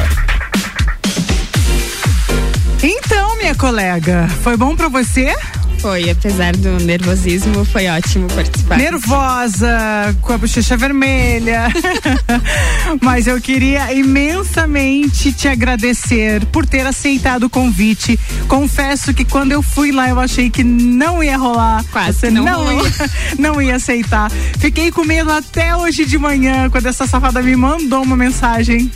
Então, 2.82 3.38
minha 3.38 3.56
colega, 3.56 4.28
foi 4.44 4.56
bom 4.56 4.76
pra 4.76 4.88
você? 4.88 5.36
Foi, 5.80 6.10
apesar 6.10 6.56
do 6.56 6.80
nervosismo, 6.84 7.64
foi 7.64 7.88
ótimo 7.88 8.28
participar. 8.28 8.78
Nervosa, 8.78 10.16
com 10.22 10.34
a 10.34 10.38
bochecha 10.38 10.76
vermelha. 10.76 11.68
Mas 13.02 13.28
eu 13.28 13.40
queria 13.40 13.94
imensamente 13.94 15.32
te 15.32 15.48
agradecer 15.48 16.46
por 16.48 16.66
ter 16.66 16.86
aceitado 16.86 17.44
o 17.44 17.50
convite. 17.50 18.20
Confesso 18.48 19.14
que 19.14 19.24
quando 19.24 19.52
eu 19.52 19.62
fui 19.62 19.92
lá 19.92 20.10
eu 20.10 20.20
achei 20.20 20.50
que 20.50 20.64
não 20.64 21.24
ia 21.24 21.38
rolar. 21.38 21.84
Quase 21.92 22.20
Você 22.20 22.32
não 22.32 22.44
não, 22.44 22.72
ia, 22.72 22.92
não 23.38 23.62
ia 23.62 23.76
aceitar. 23.76 24.32
Fiquei 24.60 24.92
com 24.92 25.04
medo 25.04 25.32
até 25.32 25.76
hoje 25.76 26.06
de 26.06 26.18
manhã, 26.18 26.70
quando 26.70 26.88
essa 26.88 27.06
safada 27.06 27.42
me 27.42 27.56
mandou 27.56 28.02
uma 28.02 28.16
mensagem, 28.16 28.92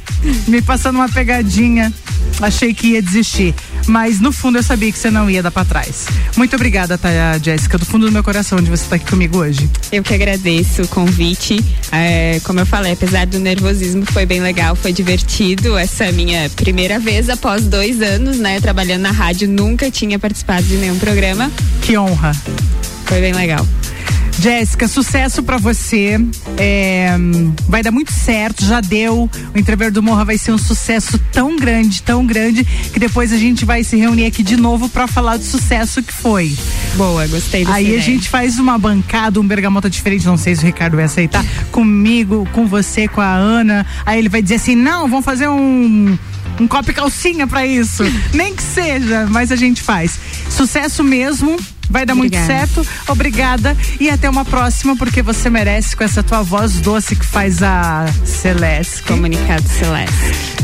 me 0.48 0.62
passando 0.62 0.96
uma 0.96 1.10
pegadinha. 1.10 1.94
Achei 2.40 2.74
que 2.74 2.88
ia 2.88 3.02
desistir. 3.02 3.54
Mas 3.88 4.20
no 4.20 4.32
fundo 4.32 4.58
eu 4.58 4.64
sabia 4.64 4.92
que 4.92 4.98
você 4.98 5.10
não 5.10 5.30
ia 5.30 5.42
dar 5.42 5.52
pra 5.52 5.66
trás. 5.66 6.06
Muito 6.36 6.56
obrigada, 6.56 6.98
tá, 6.98 7.10
Jéssica, 7.42 7.78
do 7.78 7.86
fundo 7.86 8.06
do 8.06 8.12
meu 8.12 8.24
coração 8.24 8.60
de 8.60 8.70
você 8.70 8.84
estar 8.84 8.96
aqui 8.96 9.06
comigo 9.06 9.40
hoje. 9.40 9.70
Eu 9.92 10.04
que 10.04 10.14
agradeço 10.14 10.84
o 10.84 10.88
convite. 10.88 11.64
É, 11.92 12.40
como 12.44 12.60
eu 12.60 12.66
falei, 12.66 12.94
apesar 12.94 13.26
do 13.26 13.40
nervosismo, 13.40 14.06
foi 14.06 14.26
bem 14.26 14.42
legal, 14.42 14.76
foi 14.76 14.94
divertido. 14.94 15.78
Essa 15.78 16.06
é 16.06 16.10
a 16.10 16.12
minha 16.12 16.50
primeira 16.52 17.00
vez 17.00 17.30
após 17.30 17.66
dois 17.66 18.02
anos, 18.02 18.38
né? 18.38 18.60
Trabalhando 18.60 19.02
na 19.02 19.12
rádio, 19.12 19.48
nunca 19.48 19.90
tinha 19.90 20.18
participado 20.18 20.64
de 20.64 20.76
nenhum 20.78 20.98
programa. 20.98 21.52
Que 21.82 21.98
honra. 21.98 22.32
Foi 23.06 23.20
bem 23.20 23.34
legal. 23.34 23.66
Jéssica, 24.42 24.88
sucesso 24.88 25.44
pra 25.44 25.58
você. 25.60 26.20
É, 26.58 27.16
vai 27.70 27.84
dar 27.84 27.92
muito 27.92 28.12
certo, 28.12 28.66
já 28.66 28.82
deu. 28.82 29.30
O 29.54 29.60
Entrever 29.60 29.92
do 29.92 30.02
Morra 30.02 30.26
vai 30.26 30.36
ser 30.36 30.52
um 30.52 30.58
sucesso 30.58 31.20
tão 31.32 31.56
grande, 31.58 32.02
tão 32.02 32.26
grande, 32.26 32.64
que 32.64 33.00
depois 33.00 33.32
a 33.32 33.38
gente 33.38 33.64
vai 33.66 33.84
se 33.84 33.96
reunir 33.98 34.26
aqui 34.26 34.42
de 34.42 34.58
novo 34.58 34.90
pra 34.90 35.06
falar 35.06 35.38
do 35.38 35.44
sucesso 35.44 36.02
que 36.02 36.12
foi. 36.12 36.58
Boa, 36.96 37.28
gostei 37.28 37.66
Aí 37.68 37.72
a 37.72 37.82
ideia. 37.82 38.02
gente 38.02 38.28
faz 38.30 38.58
uma 38.58 38.80
bancada, 38.80 39.40
um 39.40 39.46
bergamota 39.46 39.88
diferente. 39.88 40.26
Não 40.26 40.38
sei 40.38 40.56
se 40.56 40.64
o 40.64 40.66
Ricardo 40.66 40.96
vai 40.96 41.06
aceitar. 41.06 41.46
Comigo, 41.72 42.50
com 42.52 42.66
você, 42.66 43.08
com 43.08 43.22
a 43.22 43.36
Ana. 43.36 43.86
Aí 44.04 44.18
ele 44.18 44.28
vai 44.30 44.42
dizer 44.42 44.56
assim: 44.56 44.76
não, 44.76 45.08
vamos 45.08 45.24
fazer 45.24 45.48
um. 45.50 46.18
Um 46.60 46.68
copo 46.68 46.90
e 46.90 46.94
calcinha 46.96 47.46
pra 47.46 47.66
isso. 47.66 48.04
Nem 48.34 48.56
que 48.56 48.64
seja, 48.64 49.28
mas 49.30 49.52
a 49.52 49.56
gente 49.56 49.84
faz. 49.84 50.20
Sucesso 50.50 51.04
mesmo. 51.04 51.58
Vai 51.92 52.06
dar 52.06 52.16
muito 52.16 52.36
Obrigada. 52.36 52.68
certo. 52.68 52.88
Obrigada. 53.08 53.78
E 54.00 54.10
até 54.10 54.30
uma 54.30 54.46
próxima, 54.46 54.96
porque 54.96 55.22
você 55.22 55.50
merece 55.50 55.96
com 55.96 56.04
essa 56.04 56.24
tua 56.24 56.42
voz 56.42 56.74
doce 56.80 57.16
que 57.16 57.26
faz 57.26 57.62
a 57.62 58.06
Celeste. 58.26 59.04
Comunicado 59.04 59.68
Celeste. 59.68 60.62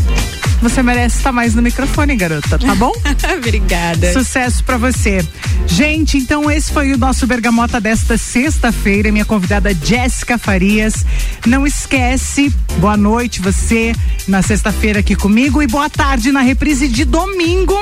Você 0.62 0.82
merece 0.82 1.18
estar 1.18 1.32
mais 1.32 1.54
no 1.54 1.62
microfone, 1.62 2.16
garota, 2.16 2.58
tá 2.58 2.74
bom? 2.74 2.92
Obrigada. 3.38 4.12
Sucesso 4.12 4.64
pra 4.64 4.76
você. 4.78 5.24
Gente, 5.68 6.18
então 6.18 6.50
esse 6.50 6.72
foi 6.72 6.94
o 6.94 6.98
nosso 6.98 7.28
Bergamota 7.28 7.80
desta 7.80 8.18
sexta-feira. 8.18 9.12
Minha 9.12 9.26
convidada 9.26 9.72
Jéssica 9.74 10.38
Farias. 10.38 11.06
Não 11.46 11.68
esquece, 11.68 12.52
boa 12.80 12.98
noite 12.98 13.40
você 13.40 13.94
na 14.28 14.42
sexta-feira 14.42 15.00
aqui 15.02 15.16
comigo 15.16 15.62
e 15.62 15.68
boa 15.68 15.90
tarde 15.90 16.32
na 16.32 16.42
reprise 16.42 16.88
de 16.88 17.06
domingo. 17.06 17.78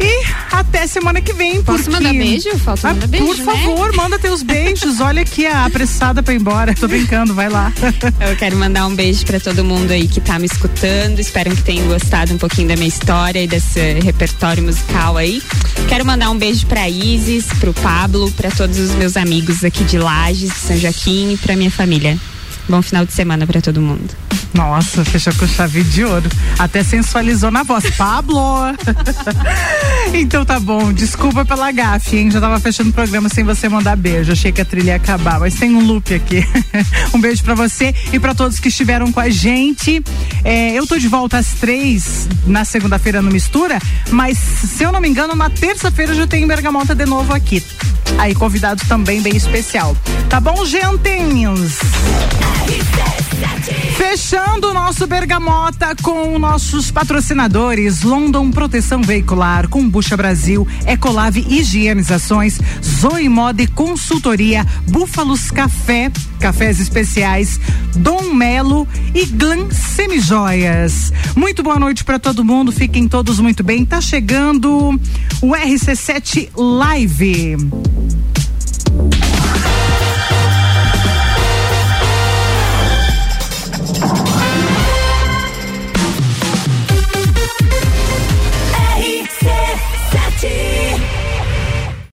E 0.00 0.24
até 0.52 0.86
semana 0.86 1.20
que 1.20 1.32
vem. 1.32 1.62
Posso 1.62 1.84
porque... 1.84 1.90
mandar 1.90 2.12
beijo? 2.12 2.58
Falta 2.58 2.90
Ah, 2.90 2.94
beijo, 2.94 3.26
Por 3.26 3.36
né? 3.38 3.44
favor, 3.44 3.92
manda 3.94 4.18
teus 4.18 4.42
beijos. 4.42 5.00
Olha 5.00 5.22
aqui 5.22 5.46
a 5.46 5.64
apressada 5.64 6.22
pra 6.22 6.34
ir 6.34 6.40
embora. 6.40 6.74
Tô 6.74 6.86
brincando, 6.88 7.34
vai 7.34 7.48
lá. 7.48 7.72
Eu 8.20 8.36
quero 8.36 8.56
mandar 8.56 8.86
um 8.86 8.94
beijo 8.94 9.24
pra 9.24 9.40
todo 9.40 9.64
mundo 9.64 9.90
aí 9.90 10.06
que 10.08 10.20
tá 10.20 10.38
me 10.38 10.46
escutando. 10.46 11.18
Espero 11.20 11.54
que 11.54 11.62
tenham 11.62 11.86
gostado 11.86 12.34
um 12.34 12.38
pouquinho 12.38 12.68
da 12.68 12.76
minha 12.76 12.88
história 12.88 13.42
e 13.42 13.46
desse 13.46 13.80
repertório 14.00 14.62
musical 14.62 15.16
aí. 15.16 15.42
Quero 15.88 16.04
mandar 16.04 16.30
um 16.30 16.38
beijo 16.38 16.66
pra 16.66 16.88
Isis, 16.88 17.46
pro 17.60 17.72
Pablo, 17.74 18.30
pra 18.32 18.50
todos 18.50 18.78
os 18.78 18.90
meus 18.92 19.16
amigos 19.16 19.64
aqui 19.64 19.84
de 19.84 19.98
Lages, 19.98 20.50
de 20.50 20.56
São 20.58 20.76
Joaquim 20.76 21.32
e 21.32 21.36
pra 21.36 21.56
minha 21.56 21.70
família. 21.70 22.18
Bom 22.68 22.80
final 22.80 23.04
de 23.04 23.12
semana 23.12 23.46
pra 23.46 23.60
todo 23.60 23.80
mundo. 23.80 24.14
Nossa, 24.54 25.04
fechou 25.04 25.34
com 25.34 25.46
chave 25.48 25.82
de 25.82 26.04
ouro. 26.04 26.30
Até 26.58 26.84
sensualizou 26.84 27.50
na 27.50 27.64
voz. 27.64 27.90
Pablo! 27.98 28.40
então 30.14 30.44
tá 30.44 30.60
bom. 30.60 30.92
Desculpa 30.92 31.44
pela 31.44 31.72
gafe, 31.72 32.16
hein? 32.16 32.30
Já 32.30 32.40
tava 32.40 32.60
fechando 32.60 32.90
o 32.90 32.92
programa 32.92 33.28
sem 33.28 33.42
você 33.42 33.68
mandar 33.68 33.96
beijo. 33.96 34.30
Achei 34.30 34.52
que 34.52 34.60
a 34.60 34.64
trilha 34.64 34.90
ia 34.90 34.96
acabar, 34.96 35.40
mas 35.40 35.56
tem 35.56 35.74
um 35.74 35.84
loop 35.84 36.14
aqui. 36.14 36.46
um 37.12 37.20
beijo 37.20 37.42
pra 37.42 37.54
você 37.54 37.92
e 38.12 38.20
pra 38.20 38.32
todos 38.32 38.60
que 38.60 38.68
estiveram 38.68 39.10
com 39.10 39.18
a 39.18 39.28
gente. 39.28 40.02
É, 40.44 40.72
eu 40.72 40.86
tô 40.86 40.96
de 40.98 41.08
volta 41.08 41.38
às 41.38 41.48
três 41.54 42.28
na 42.46 42.64
segunda-feira 42.64 43.20
no 43.20 43.30
Mistura, 43.30 43.78
mas 44.10 44.38
se 44.38 44.84
eu 44.84 44.92
não 44.92 45.00
me 45.00 45.08
engano, 45.08 45.34
na 45.34 45.50
terça-feira 45.50 46.12
eu 46.12 46.16
já 46.16 46.26
tenho 46.26 46.46
Bergamota 46.46 46.94
de 46.94 47.06
novo 47.06 47.34
aqui. 47.34 47.62
Aí, 48.18 48.34
convidado 48.34 48.82
também 48.86 49.20
bem 49.20 49.36
especial. 49.36 49.96
Tá 50.28 50.38
bom, 50.38 50.64
gentinhos? 50.64 51.78
Fechando 53.96 54.70
o 54.70 54.74
nosso 54.74 55.06
Bergamota 55.06 55.94
com 56.02 56.38
nossos 56.38 56.90
patrocinadores 56.90 58.02
London 58.02 58.50
Proteção 58.50 59.02
Veicular, 59.02 59.68
Combucha 59.68 60.16
Brasil, 60.16 60.66
Ecolave 60.86 61.44
Higienizações, 61.48 62.58
Zoe 62.82 63.28
Mode 63.28 63.66
Consultoria, 63.66 64.66
Búfalos 64.88 65.50
Café, 65.50 66.10
Cafés 66.38 66.80
Especiais, 66.80 67.60
Dom 67.96 68.34
Melo 68.34 68.86
e 69.14 69.26
Glam 69.26 69.70
Semijoias. 69.70 71.12
Muito 71.34 71.62
boa 71.62 71.78
noite 71.78 72.04
para 72.04 72.18
todo 72.18 72.44
mundo, 72.44 72.70
fiquem 72.70 73.08
todos 73.08 73.40
muito 73.40 73.64
bem. 73.64 73.84
Tá 73.84 74.00
chegando 74.00 75.00
o 75.40 75.50
RC7 75.52 76.50
Live. 76.56 77.56